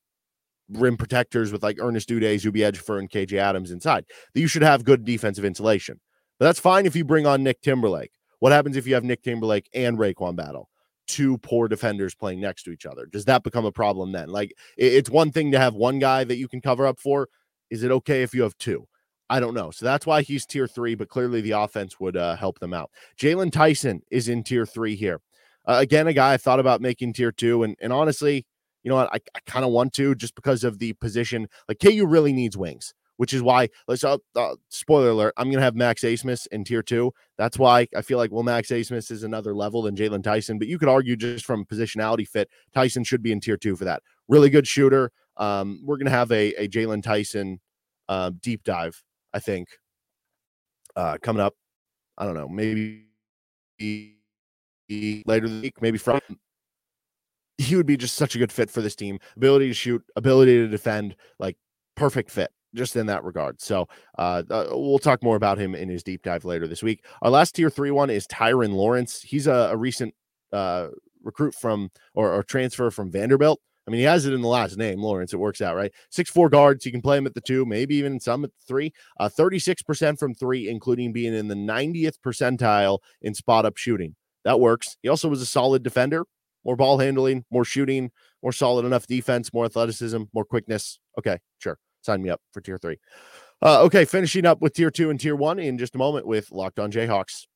rim 0.70 0.96
protectors 0.96 1.52
with 1.52 1.62
like 1.62 1.78
Ernest 1.80 2.08
Udeh, 2.08 2.38
Zuby 2.38 2.60
Ejiofor, 2.60 2.98
and 2.98 3.10
KJ 3.10 3.38
Adams 3.38 3.70
inside. 3.70 4.04
You 4.34 4.48
should 4.48 4.62
have 4.62 4.84
good 4.84 5.04
defensive 5.04 5.44
insulation. 5.44 6.00
But 6.38 6.46
that's 6.46 6.60
fine 6.60 6.86
if 6.86 6.94
you 6.94 7.04
bring 7.04 7.26
on 7.26 7.42
Nick 7.42 7.62
Timberlake. 7.62 8.12
What 8.38 8.52
happens 8.52 8.76
if 8.76 8.86
you 8.86 8.94
have 8.94 9.04
Nick 9.04 9.22
Timberlake 9.22 9.68
and 9.74 9.98
RaeQuan 9.98 10.36
Battle? 10.36 10.68
Two 11.06 11.38
poor 11.38 11.68
defenders 11.68 12.14
playing 12.14 12.40
next 12.40 12.64
to 12.64 12.70
each 12.70 12.86
other. 12.86 13.06
Does 13.06 13.24
that 13.24 13.42
become 13.42 13.64
a 13.64 13.72
problem 13.72 14.12
then? 14.12 14.28
Like 14.28 14.52
it's 14.76 15.10
one 15.10 15.32
thing 15.32 15.52
to 15.52 15.58
have 15.58 15.74
one 15.74 15.98
guy 15.98 16.24
that 16.24 16.36
you 16.36 16.48
can 16.48 16.60
cover 16.60 16.86
up 16.86 17.00
for. 17.00 17.28
Is 17.70 17.82
it 17.82 17.90
okay 17.90 18.22
if 18.22 18.34
you 18.34 18.42
have 18.42 18.56
two? 18.58 18.86
I 19.30 19.40
don't 19.40 19.54
know. 19.54 19.70
So 19.70 19.84
that's 19.84 20.06
why 20.06 20.22
he's 20.22 20.46
tier 20.46 20.66
three, 20.66 20.94
but 20.94 21.08
clearly 21.08 21.40
the 21.40 21.50
offense 21.52 22.00
would 22.00 22.16
uh, 22.16 22.36
help 22.36 22.58
them 22.60 22.72
out. 22.72 22.90
Jaylon 23.20 23.52
Tyson 23.52 24.02
is 24.10 24.28
in 24.28 24.42
tier 24.42 24.64
three 24.64 24.96
here. 24.96 25.20
Uh, 25.66 25.78
again, 25.80 26.06
a 26.06 26.14
guy 26.14 26.32
I 26.32 26.36
thought 26.38 26.60
about 26.60 26.80
making 26.80 27.12
tier 27.12 27.32
two. 27.32 27.62
And, 27.62 27.76
and 27.80 27.92
honestly, 27.92 28.46
you 28.82 28.88
know 28.88 28.96
what? 28.96 29.12
I, 29.12 29.18
I 29.34 29.40
kind 29.46 29.66
of 29.66 29.70
want 29.70 29.92
to 29.94 30.14
just 30.14 30.34
because 30.34 30.64
of 30.64 30.78
the 30.78 30.94
position. 30.94 31.46
Like 31.68 31.78
KU 31.78 32.06
really 32.06 32.32
needs 32.32 32.56
wings, 32.56 32.94
which 33.18 33.34
is 33.34 33.42
why, 33.42 33.68
let's 33.86 34.02
uh, 34.02 34.16
uh, 34.34 34.54
spoiler 34.70 35.10
alert, 35.10 35.34
I'm 35.36 35.48
going 35.48 35.58
to 35.58 35.62
have 35.64 35.74
Max 35.74 36.02
Abmas 36.02 36.46
in 36.46 36.64
tier 36.64 36.82
two. 36.82 37.12
That's 37.36 37.58
why 37.58 37.86
I 37.94 38.00
feel 38.00 38.16
like, 38.16 38.32
well, 38.32 38.44
Max 38.44 38.70
Abmas 38.70 39.10
is 39.10 39.24
another 39.24 39.54
level 39.54 39.82
than 39.82 39.94
Jaylon 39.94 40.22
Tyson. 40.22 40.58
But 40.58 40.68
you 40.68 40.78
could 40.78 40.88
argue 40.88 41.16
just 41.16 41.44
from 41.44 41.66
positionality 41.66 42.26
fit, 42.26 42.48
Tyson 42.72 43.04
should 43.04 43.22
be 43.22 43.32
in 43.32 43.40
tier 43.40 43.58
two 43.58 43.76
for 43.76 43.84
that. 43.84 44.02
Really 44.26 44.48
good 44.48 44.66
shooter. 44.66 45.12
Um, 45.36 45.82
we're 45.84 45.98
going 45.98 46.06
to 46.06 46.12
have 46.12 46.32
a, 46.32 46.54
a 46.54 46.66
Jaylon 46.66 47.02
Tyson 47.02 47.60
uh, 48.08 48.30
deep 48.40 48.64
dive 48.64 49.02
I 49.32 49.40
think, 49.40 49.68
uh, 50.96 51.18
coming 51.22 51.42
up. 51.42 51.54
I 52.16 52.24
don't 52.24 52.34
know, 52.34 52.48
maybe 52.48 53.06
later 53.78 55.48
the 55.48 55.60
week, 55.62 55.80
maybe 55.80 55.98
from. 55.98 56.20
He 57.58 57.74
would 57.76 57.86
be 57.86 57.96
just 57.96 58.16
such 58.16 58.34
a 58.34 58.38
good 58.38 58.52
fit 58.52 58.70
for 58.70 58.80
this 58.80 58.94
team. 58.94 59.18
Ability 59.36 59.68
to 59.68 59.74
shoot, 59.74 60.02
ability 60.16 60.58
to 60.58 60.68
defend, 60.68 61.16
like 61.38 61.56
perfect 61.96 62.30
fit 62.30 62.50
just 62.74 62.96
in 62.96 63.06
that 63.06 63.24
regard. 63.24 63.60
So 63.60 63.88
uh, 64.18 64.42
uh, 64.50 64.66
we'll 64.70 64.98
talk 64.98 65.22
more 65.22 65.36
about 65.36 65.58
him 65.58 65.74
in 65.74 65.88
his 65.88 66.02
deep 66.02 66.22
dive 66.22 66.44
later 66.44 66.66
this 66.66 66.82
week. 66.82 67.04
Our 67.22 67.30
last 67.30 67.54
tier 67.54 67.70
three 67.70 67.90
one 67.90 68.10
is 68.10 68.26
Tyrin 68.26 68.72
Lawrence. 68.72 69.22
He's 69.22 69.46
a, 69.46 69.70
a 69.72 69.76
recent 69.76 70.14
uh, 70.52 70.88
recruit 71.22 71.54
from 71.54 71.90
or, 72.14 72.32
or, 72.32 72.42
transfer 72.42 72.90
from 72.90 73.10
Vanderbilt. 73.10 73.60
I 73.88 73.90
mean, 73.90 74.00
he 74.00 74.04
has 74.04 74.26
it 74.26 74.34
in 74.34 74.42
the 74.42 74.48
last 74.48 74.76
name, 74.76 75.00
Lawrence. 75.00 75.32
It 75.32 75.38
works 75.38 75.62
out, 75.62 75.74
right? 75.74 75.90
Six 76.10 76.28
four 76.28 76.50
guards. 76.50 76.84
You 76.84 76.92
can 76.92 77.00
play 77.00 77.16
him 77.16 77.24
at 77.24 77.32
the 77.32 77.40
two, 77.40 77.64
maybe 77.64 77.94
even 77.94 78.20
some 78.20 78.44
at 78.44 78.50
three. 78.66 78.92
Uh, 79.18 79.30
36% 79.30 80.18
from 80.18 80.34
three, 80.34 80.68
including 80.68 81.10
being 81.10 81.32
in 81.32 81.48
the 81.48 81.54
90th 81.54 82.18
percentile 82.22 82.98
in 83.22 83.32
spot 83.32 83.64
up 83.64 83.78
shooting. 83.78 84.14
That 84.44 84.60
works. 84.60 84.98
He 85.02 85.08
also 85.08 85.30
was 85.30 85.40
a 85.40 85.46
solid 85.46 85.82
defender, 85.82 86.26
more 86.66 86.76
ball 86.76 86.98
handling, 86.98 87.46
more 87.50 87.64
shooting, 87.64 88.10
more 88.42 88.52
solid 88.52 88.84
enough 88.84 89.06
defense, 89.06 89.54
more 89.54 89.64
athleticism, 89.64 90.24
more 90.34 90.44
quickness. 90.44 91.00
Okay, 91.18 91.38
sure. 91.58 91.78
Sign 92.02 92.22
me 92.22 92.28
up 92.28 92.42
for 92.52 92.60
tier 92.60 92.76
three. 92.76 92.98
Uh, 93.62 93.84
okay, 93.84 94.04
finishing 94.04 94.44
up 94.44 94.60
with 94.60 94.74
tier 94.74 94.90
two 94.90 95.08
and 95.08 95.18
tier 95.18 95.34
one 95.34 95.58
in 95.58 95.78
just 95.78 95.94
a 95.94 95.98
moment 95.98 96.26
with 96.26 96.52
Locked 96.52 96.78
On 96.78 96.92
Jayhawks. 96.92 97.46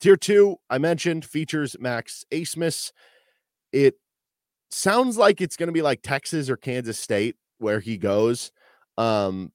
Tier 0.00 0.16
two, 0.16 0.58
I 0.70 0.78
mentioned, 0.78 1.24
features 1.24 1.74
Max 1.80 2.24
Abmas. 2.32 2.92
It 3.72 3.96
sounds 4.72 5.16
like 5.16 5.40
it's 5.40 5.56
going 5.56 5.68
to 5.68 5.72
be 5.72 5.82
like 5.82 6.02
Texas 6.02 6.48
or 6.48 6.56
Kansas 6.56 6.98
State 6.98 7.36
where 7.58 7.80
he 7.80 7.98
goes. 7.98 8.52
Um, 8.98 9.52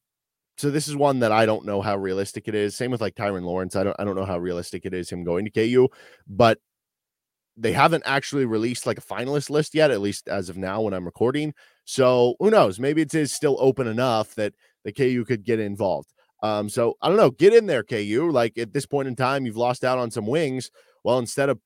so 0.58 0.72
this 0.72 0.88
is 0.88 0.96
one 0.96 1.20
that 1.20 1.32
I 1.32 1.46
don't 1.46 1.66
know 1.66 1.82
how 1.82 1.98
realistic 1.98 2.48
it 2.48 2.56
is. 2.56 2.76
Same 2.76 2.92
with 2.92 3.02
like 3.02 3.16
Tyrin 3.16 3.44
Lawrence. 3.44 3.76
I 3.76 3.84
don't 3.84 3.96
I 4.00 4.04
don't 4.04 4.16
know 4.16 4.26
how 4.26 4.40
realistic 4.40 4.86
it 4.86 4.94
is 4.94 5.10
him 5.10 5.24
going 5.24 5.46
to 5.46 5.52
KU, 5.52 5.88
but 6.28 6.60
they 7.56 7.74
haven't 7.74 8.04
actually 8.06 8.46
released 8.46 8.86
like 8.86 8.98
a 8.98 9.02
finalist 9.02 9.50
list 9.50 9.76
yet, 9.76 9.92
at 9.92 10.02
least 10.02 10.28
as 10.28 10.50
of 10.50 10.58
now 10.58 10.82
when 10.82 10.94
I'm 10.94 11.06
recording. 11.06 11.54
So 11.86 12.36
who 12.40 12.50
knows? 12.50 12.80
Maybe 12.80 13.02
it 13.02 13.14
is 13.14 13.32
still 13.32 13.58
open 13.60 13.88
enough 13.88 14.36
that 14.36 14.54
the 14.84 14.92
KU 14.92 15.26
could 15.26 15.44
get 15.44 15.60
involved. 15.60 16.14
Um, 16.44 16.70
so 16.70 16.98
I 17.02 17.08
don't 17.08 17.18
know. 17.18 17.32
Get 17.32 17.54
in 17.54 17.66
there, 17.66 17.84
KU. 17.84 18.30
Like 18.32 18.58
at 18.58 18.74
this 18.74 18.86
point 18.86 19.08
in 19.08 19.16
time, 19.16 19.46
you've 19.46 19.58
lost 19.58 19.84
out 19.84 19.98
on 19.98 20.12
some 20.12 20.28
wings. 20.28 20.72
Well, 21.04 21.20
instead 21.20 21.50
of 21.50 21.60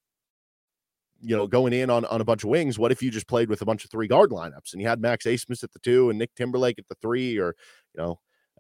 you 1.22 1.36
know, 1.36 1.48
going 1.48 1.74
in 1.74 1.90
on, 1.90 2.06
on 2.06 2.22
a 2.22 2.26
bunch 2.26 2.44
of 2.44 2.50
wings, 2.50 2.80
what 2.80 2.92
if 2.92 3.02
you 3.02 3.12
just 3.12 3.28
played 3.28 3.50
with 3.50 3.62
a 3.62 3.66
bunch 3.66 3.84
of 3.86 3.92
three 3.92 4.08
guard 4.08 4.32
lineups 4.32 4.74
and 4.74 4.82
you 4.82 4.88
had 4.88 5.02
Max 5.02 5.26
Abmas 5.26 5.64
at 5.64 5.72
the 5.72 5.80
two 5.80 6.10
and 6.10 6.20
Nick 6.20 6.34
Timberlake 6.36 6.80
at 6.80 6.88
the 6.88 6.96
three, 7.02 7.38
or, 7.38 7.56
you 7.94 8.02
know, 8.02 8.20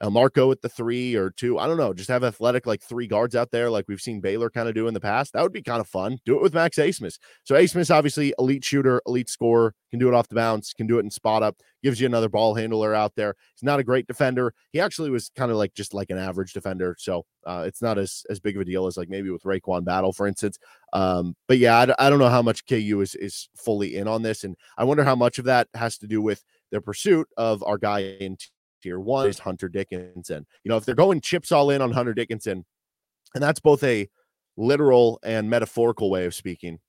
Marco 0.10 0.52
at 0.52 0.62
the 0.62 0.70
three 0.70 1.16
or 1.16 1.30
two. 1.30 1.60
I 1.60 1.68
don't 1.68 1.78
know. 1.78 1.94
Just 1.94 2.10
have 2.10 2.24
athletic 2.24 2.66
like 2.66 2.82
three 2.82 3.06
guards 3.06 3.36
out 3.36 3.52
there, 3.52 3.70
like 3.70 3.86
we've 3.88 4.02
seen 4.02 4.20
Baylor 4.20 4.50
kind 4.50 4.68
of 4.68 4.74
do 4.74 4.88
in 4.88 4.94
the 4.94 5.00
past. 5.00 5.34
That 5.34 5.44
would 5.44 5.54
be 5.54 5.62
kind 5.62 5.80
of 5.80 5.88
fun. 5.88 6.18
Do 6.26 6.36
it 6.36 6.42
with 6.42 6.56
Max 6.56 6.78
Abmas. 6.78 7.20
So 7.44 7.56
Abmas, 7.56 7.94
obviously, 7.94 8.34
elite 8.40 8.64
shooter, 8.66 9.02
elite 9.06 9.30
scorer, 9.30 9.76
can 9.92 10.00
do 10.00 10.08
it 10.08 10.16
off 10.16 10.28
the 10.28 10.36
bounce, 10.36 10.74
can 10.74 10.88
do 10.88 10.98
it 10.98 11.04
in 11.04 11.12
spot 11.12 11.44
up, 11.44 11.58
gives 11.84 12.00
you 12.00 12.08
another 12.08 12.30
ball 12.30 12.56
handler 12.56 12.96
out 12.96 13.14
there. 13.16 13.36
He's 13.54 13.64
not 13.64 13.80
a 13.80 13.84
great 13.84 14.08
defender. 14.08 14.54
He 14.72 14.80
actually 14.80 15.12
was 15.12 15.30
kind 15.36 15.52
of 15.52 15.58
like 15.58 15.74
just 15.76 15.94
like 15.94 16.10
an 16.10 16.18
average 16.18 16.54
defender. 16.54 16.96
So 16.98 17.26
uh, 17.46 17.66
it's 17.68 17.82
not 17.82 18.00
as 18.00 18.24
as 18.30 18.40
big 18.40 18.56
of 18.56 18.62
a 18.62 18.66
deal 18.66 18.88
as 18.88 18.98
like 18.98 19.10
maybe 19.10 19.30
with 19.30 19.44
RaeQuan 19.44 19.86
Battle, 19.86 20.14
for 20.14 20.26
instance. 20.26 20.58
Um, 20.94 21.36
but 21.48 21.60
yeah, 21.60 21.78
I, 22.00 22.08
I 22.08 22.10
don't 22.10 22.20
know 22.20 22.30
how 22.30 22.42
much 22.42 22.66
KU 22.66 23.02
is 23.02 23.14
is 23.16 23.50
fully 23.56 23.98
in 23.98 24.08
on 24.08 24.24
this, 24.24 24.44
and 24.44 24.56
I 24.78 24.84
wonder 24.84 25.04
how 25.04 25.16
much 25.16 25.38
of 25.38 25.46
that 25.46 25.68
has 25.76 25.98
to 26.00 26.08
do 26.08 26.22
with 26.22 26.44
their 26.72 26.82
pursuit 26.82 27.28
of 27.38 27.62
our 27.64 27.78
guy 27.78 28.00
in 28.00 28.38
tier 28.82 29.00
one 29.00 29.28
is 29.28 29.40
Hunter 29.40 29.70
Dickinson. 29.70 30.46
You 30.64 30.70
know, 30.70 30.78
if 30.78 30.86
they're 30.86 30.96
going 30.96 31.22
chips 31.22 31.52
all 31.52 31.70
in 31.70 31.82
on 31.82 31.92
Hunter 31.92 32.14
Dickinson, 32.14 32.66
and 33.34 33.44
that's 33.44 33.60
both 33.60 33.84
a 33.84 34.10
literal 34.58 35.20
and 35.24 35.50
metaphorical 35.50 36.10
way 36.10 36.26
of 36.26 36.34
speaking, 36.34 36.80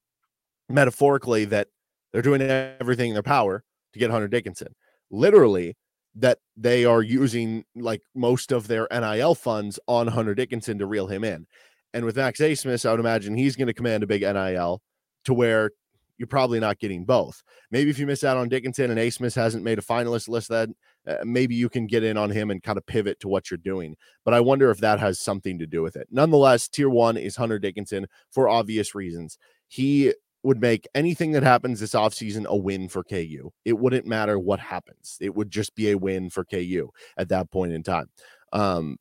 metaphorically, 0.68 1.44
that 1.46 1.68
they're 2.12 2.22
doing 2.22 2.42
everything 2.42 3.10
in 3.10 3.14
their 3.14 3.22
power 3.22 3.64
to 3.92 3.98
get 3.98 4.10
Hunter 4.10 4.28
Dickinson. 4.28 4.74
Literally, 5.10 5.76
that 6.14 6.38
they 6.56 6.84
are 6.84 7.02
using 7.02 7.64
like 7.74 8.02
most 8.14 8.52
of 8.52 8.68
their 8.68 8.86
NIL 8.90 9.34
funds 9.34 9.78
on 9.86 10.06
Hunter 10.08 10.34
Dickinson 10.34 10.78
to 10.78 10.86
reel 10.86 11.06
him 11.06 11.24
in. 11.24 11.46
And 11.94 12.04
with 12.04 12.16
Max 12.16 12.40
Abmas, 12.40 12.86
I 12.86 12.90
would 12.90 13.00
imagine 13.00 13.36
he's 13.36 13.56
going 13.56 13.66
to 13.66 13.74
command 13.74 14.02
a 14.02 14.06
big 14.06 14.22
NIL 14.22 14.82
to 15.24 15.34
where 15.34 15.70
you're 16.18 16.26
probably 16.26 16.60
not 16.60 16.78
getting 16.78 17.04
both. 17.04 17.42
Maybe 17.70 17.90
if 17.90 17.98
you 17.98 18.06
miss 18.06 18.24
out 18.24 18.36
on 18.36 18.48
Dickinson 18.48 18.90
and 18.90 19.00
Abmas 19.00 19.34
hasn't 19.34 19.64
made 19.64 19.78
a 19.78 19.82
finalist 19.82 20.28
list, 20.28 20.48
then 20.48 20.74
uh, 21.06 21.16
maybe 21.24 21.54
you 21.54 21.68
can 21.68 21.86
get 21.86 22.04
in 22.04 22.16
on 22.16 22.30
him 22.30 22.50
and 22.50 22.62
kind 22.62 22.78
of 22.78 22.86
pivot 22.86 23.18
to 23.20 23.28
what 23.28 23.50
you're 23.50 23.58
doing. 23.58 23.96
But 24.24 24.34
I 24.34 24.40
wonder 24.40 24.70
if 24.70 24.78
that 24.78 25.00
has 25.00 25.20
something 25.20 25.58
to 25.58 25.66
do 25.66 25.82
with 25.82 25.96
it. 25.96 26.08
Nonetheless, 26.10 26.68
tier 26.68 26.88
one 26.88 27.16
is 27.16 27.36
Hunter 27.36 27.58
Dickinson 27.58 28.06
for 28.30 28.48
obvious 28.48 28.94
reasons. 28.94 29.38
He 29.68 30.12
would 30.42 30.60
make 30.60 30.88
anything 30.94 31.32
that 31.32 31.42
happens 31.42 31.80
this 31.80 31.94
offseason 31.94 32.46
a 32.46 32.56
win 32.56 32.88
for 32.88 33.04
KU. 33.04 33.50
It 33.64 33.78
wouldn't 33.78 34.06
matter 34.06 34.38
what 34.38 34.60
happens. 34.60 35.16
It 35.20 35.34
would 35.34 35.50
just 35.50 35.74
be 35.74 35.90
a 35.90 35.98
win 35.98 36.30
for 36.30 36.44
KU 36.44 36.90
at 37.16 37.28
that 37.28 37.50
point 37.50 37.72
in 37.72 37.82
time. 37.82 38.08
Um, 38.52 38.98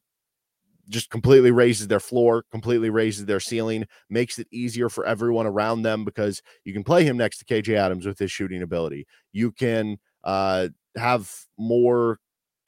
just 0.90 1.10
completely 1.10 1.52
raises 1.52 1.88
their 1.88 2.00
floor, 2.00 2.44
completely 2.52 2.90
raises 2.90 3.26
their 3.26 3.40
ceiling, 3.40 3.86
makes 4.10 4.40
it 4.40 4.48
easier 4.52 4.90
for 4.90 5.06
everyone 5.06 5.48
around 5.48 5.82
them 5.84 6.04
because 6.04 6.42
you 6.64 6.74
can 6.74 6.84
play 6.84 7.04
him 7.04 7.18
next 7.18 7.38
to 7.38 7.46
KJ 7.46 7.76
Adams 7.76 8.06
with 8.06 8.20
his 8.20 8.32
shooting 8.32 8.62
ability. 8.62 9.08
You 9.32 9.52
can 9.52 9.98
uh, 10.24 10.70
have 10.96 11.32
more 11.58 12.20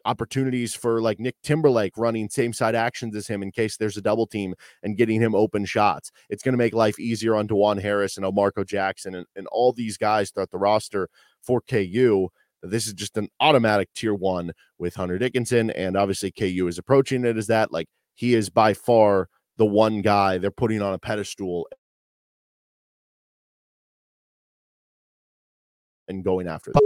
opportunities 0.05 0.73
for 0.75 1.01
like 1.01 1.19
Nick 1.19 1.35
Timberlake 1.43 1.97
running 1.97 2.29
same 2.29 2.53
side 2.53 2.75
actions 2.75 3.15
as 3.15 3.27
him 3.27 3.41
in 3.41 3.51
case 3.51 3.77
there's 3.77 3.97
a 3.97 4.01
double 4.01 4.27
team 4.27 4.53
and 4.81 4.97
getting 4.97 5.21
him 5.21 5.33
open 5.33 5.65
shots. 5.65 6.11
It's 6.29 6.43
going 6.43 6.53
to 6.53 6.57
make 6.57 6.73
life 6.73 6.99
easier 6.99 7.35
on 7.35 7.47
Dajuan 7.47 7.81
Harris 7.81 8.17
and 8.17 8.35
Marco 8.35 8.63
Jackson 8.63 9.15
and, 9.15 9.25
and 9.35 9.47
all 9.47 9.71
these 9.71 9.97
guys 9.97 10.29
throughout 10.31 10.51
the 10.51 10.57
roster 10.57 11.09
for 11.41 11.61
KU. 11.61 12.29
This 12.61 12.87
is 12.87 12.93
just 12.93 13.17
an 13.17 13.29
automatic 13.39 13.89
tier 13.93 14.13
one 14.13 14.51
with 14.77 14.95
Hunter 14.95 15.17
Dickinson. 15.17 15.69
And 15.71 15.97
obviously, 15.97 16.31
KU 16.31 16.67
is 16.67 16.77
approaching 16.77 17.25
it 17.25 17.37
as 17.37 17.47
that. 17.47 17.71
Like 17.71 17.87
he 18.13 18.33
is 18.33 18.49
by 18.49 18.73
far 18.73 19.27
the 19.57 19.65
one 19.65 20.01
guy 20.01 20.37
they're 20.37 20.51
putting 20.51 20.81
on 20.81 20.93
a 20.93 20.99
pedestal 20.99 21.67
and 26.07 26.23
going 26.23 26.47
after. 26.47 26.71
Them. 26.71 26.83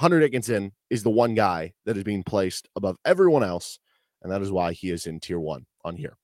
Hunter 0.00 0.18
Dickinson 0.18 0.72
is 0.88 1.02
the 1.02 1.10
one 1.10 1.34
guy 1.34 1.74
that 1.84 1.94
is 1.94 2.04
being 2.04 2.22
placed 2.22 2.70
above 2.74 2.96
everyone 3.04 3.42
else, 3.42 3.78
and 4.22 4.32
that 4.32 4.40
is 4.40 4.50
why 4.50 4.72
he 4.72 4.88
is 4.88 5.06
in 5.06 5.20
tier 5.20 5.38
one 5.38 5.66
on 5.84 5.94
here. 5.94 6.16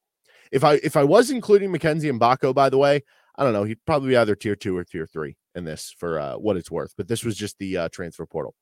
If 0.51 0.65
I 0.65 0.81
if 0.83 0.97
I 0.97 1.05
was 1.05 1.31
including 1.31 1.71
Mackenzie 1.71 2.11
Mgbako, 2.11 2.55
by 2.55 2.71
the 2.71 2.79
way, 2.79 3.03
I 3.37 3.45
don't 3.45 3.53
know, 3.53 3.65
he'd 3.65 3.85
probably 3.85 4.09
be 4.09 4.17
either 4.17 4.35
tier 4.35 4.57
two 4.57 4.75
or 4.75 4.85
tier 4.85 5.07
three 5.07 5.37
in 5.55 5.65
this 5.65 5.95
for 5.99 6.19
uh, 6.19 6.37
what 6.37 6.57
it's 6.57 6.71
worth. 6.71 6.95
But 6.97 7.07
this 7.07 7.23
was 7.23 7.37
just 7.37 7.59
the 7.59 7.77
uh, 7.77 7.89
transfer 7.93 8.25
portal. 8.25 8.55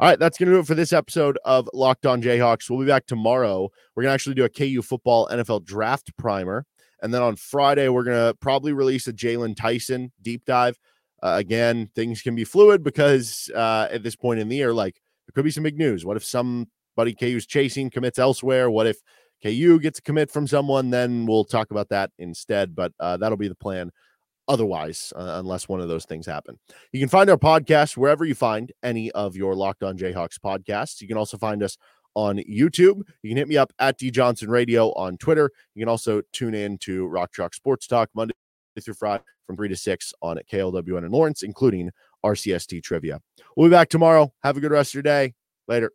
All 0.00 0.08
right, 0.08 0.18
that's 0.18 0.38
gonna 0.38 0.52
do 0.52 0.60
it 0.60 0.66
for 0.66 0.74
this 0.74 0.94
episode 0.94 1.38
of 1.44 1.68
Locked 1.74 2.06
On 2.06 2.22
Jayhawks. 2.22 2.70
We'll 2.70 2.80
be 2.80 2.86
back 2.86 3.04
tomorrow. 3.04 3.68
We're 3.94 4.04
gonna 4.04 4.14
actually 4.14 4.36
do 4.36 4.44
a 4.44 4.48
KU 4.48 4.80
football 4.80 5.28
NFL 5.28 5.66
draft 5.66 6.16
primer, 6.16 6.64
and 7.02 7.12
then 7.12 7.20
on 7.20 7.36
Friday 7.36 7.90
we're 7.90 8.04
gonna 8.04 8.32
probably 8.40 8.72
release 8.72 9.06
a 9.06 9.12
Jaylon 9.12 9.54
Tyson 9.54 10.12
deep 10.22 10.46
dive. 10.46 10.78
Uh, 11.22 11.34
again, 11.36 11.88
things 11.94 12.20
can 12.20 12.34
be 12.34 12.44
fluid 12.44 12.82
because 12.82 13.50
uh, 13.54 13.88
at 13.90 14.02
this 14.02 14.16
point 14.16 14.40
in 14.40 14.48
the 14.48 14.56
year, 14.56 14.72
like 14.72 15.00
there 15.26 15.32
could 15.34 15.44
be 15.44 15.50
some 15.50 15.62
big 15.62 15.78
news. 15.78 16.04
What 16.04 16.16
if 16.16 16.24
somebody 16.24 17.14
KU's 17.18 17.46
chasing 17.46 17.90
commits 17.90 18.18
elsewhere? 18.18 18.70
What 18.70 18.86
if 18.86 18.98
KU 19.42 19.78
gets 19.78 20.00
a 20.00 20.02
commit 20.02 20.30
from 20.30 20.46
someone? 20.46 20.90
Then 20.90 21.26
we'll 21.26 21.44
talk 21.44 21.70
about 21.70 21.90
that 21.90 22.10
instead. 22.18 22.74
But 22.74 22.92
uh, 22.98 23.18
that'll 23.18 23.38
be 23.38 23.48
the 23.48 23.54
plan 23.54 23.92
otherwise, 24.48 25.12
uh, 25.14 25.36
unless 25.38 25.68
one 25.68 25.80
of 25.80 25.88
those 25.88 26.04
things 26.04 26.26
happen. 26.26 26.58
You 26.90 26.98
can 26.98 27.08
find 27.08 27.30
our 27.30 27.36
podcast 27.36 27.96
wherever 27.96 28.24
you 28.24 28.34
find 28.34 28.72
any 28.82 29.10
of 29.12 29.36
your 29.36 29.54
Locked 29.54 29.84
On 29.84 29.96
Jayhawks 29.96 30.38
podcasts. 30.44 31.00
You 31.00 31.06
can 31.06 31.16
also 31.16 31.38
find 31.38 31.62
us 31.62 31.78
on 32.14 32.38
YouTube. 32.38 33.02
You 33.22 33.30
can 33.30 33.36
hit 33.36 33.48
me 33.48 33.56
up 33.56 33.72
at 33.78 33.96
D 33.96 34.10
Johnson 34.10 34.50
Radio 34.50 34.92
on 34.94 35.16
Twitter. 35.18 35.50
You 35.74 35.80
can 35.80 35.88
also 35.88 36.22
tune 36.32 36.54
in 36.54 36.78
to 36.78 37.06
Rock 37.06 37.32
Chalk 37.32 37.54
Sports 37.54 37.86
Talk 37.86 38.10
Monday 38.14 38.34
through 38.80 38.94
Friday 38.94 39.24
from 39.46 39.56
3 39.56 39.68
to 39.68 39.76
6 39.76 40.14
on 40.22 40.38
KLWN 40.50 40.98
and 40.98 41.12
Lawrence, 41.12 41.42
including 41.42 41.90
RCST 42.24 42.82
trivia. 42.82 43.20
We'll 43.56 43.68
be 43.68 43.72
back 43.72 43.88
tomorrow. 43.88 44.32
Have 44.42 44.56
a 44.56 44.60
good 44.60 44.72
rest 44.72 44.90
of 44.90 44.94
your 44.94 45.02
day. 45.02 45.34
Later. 45.68 45.92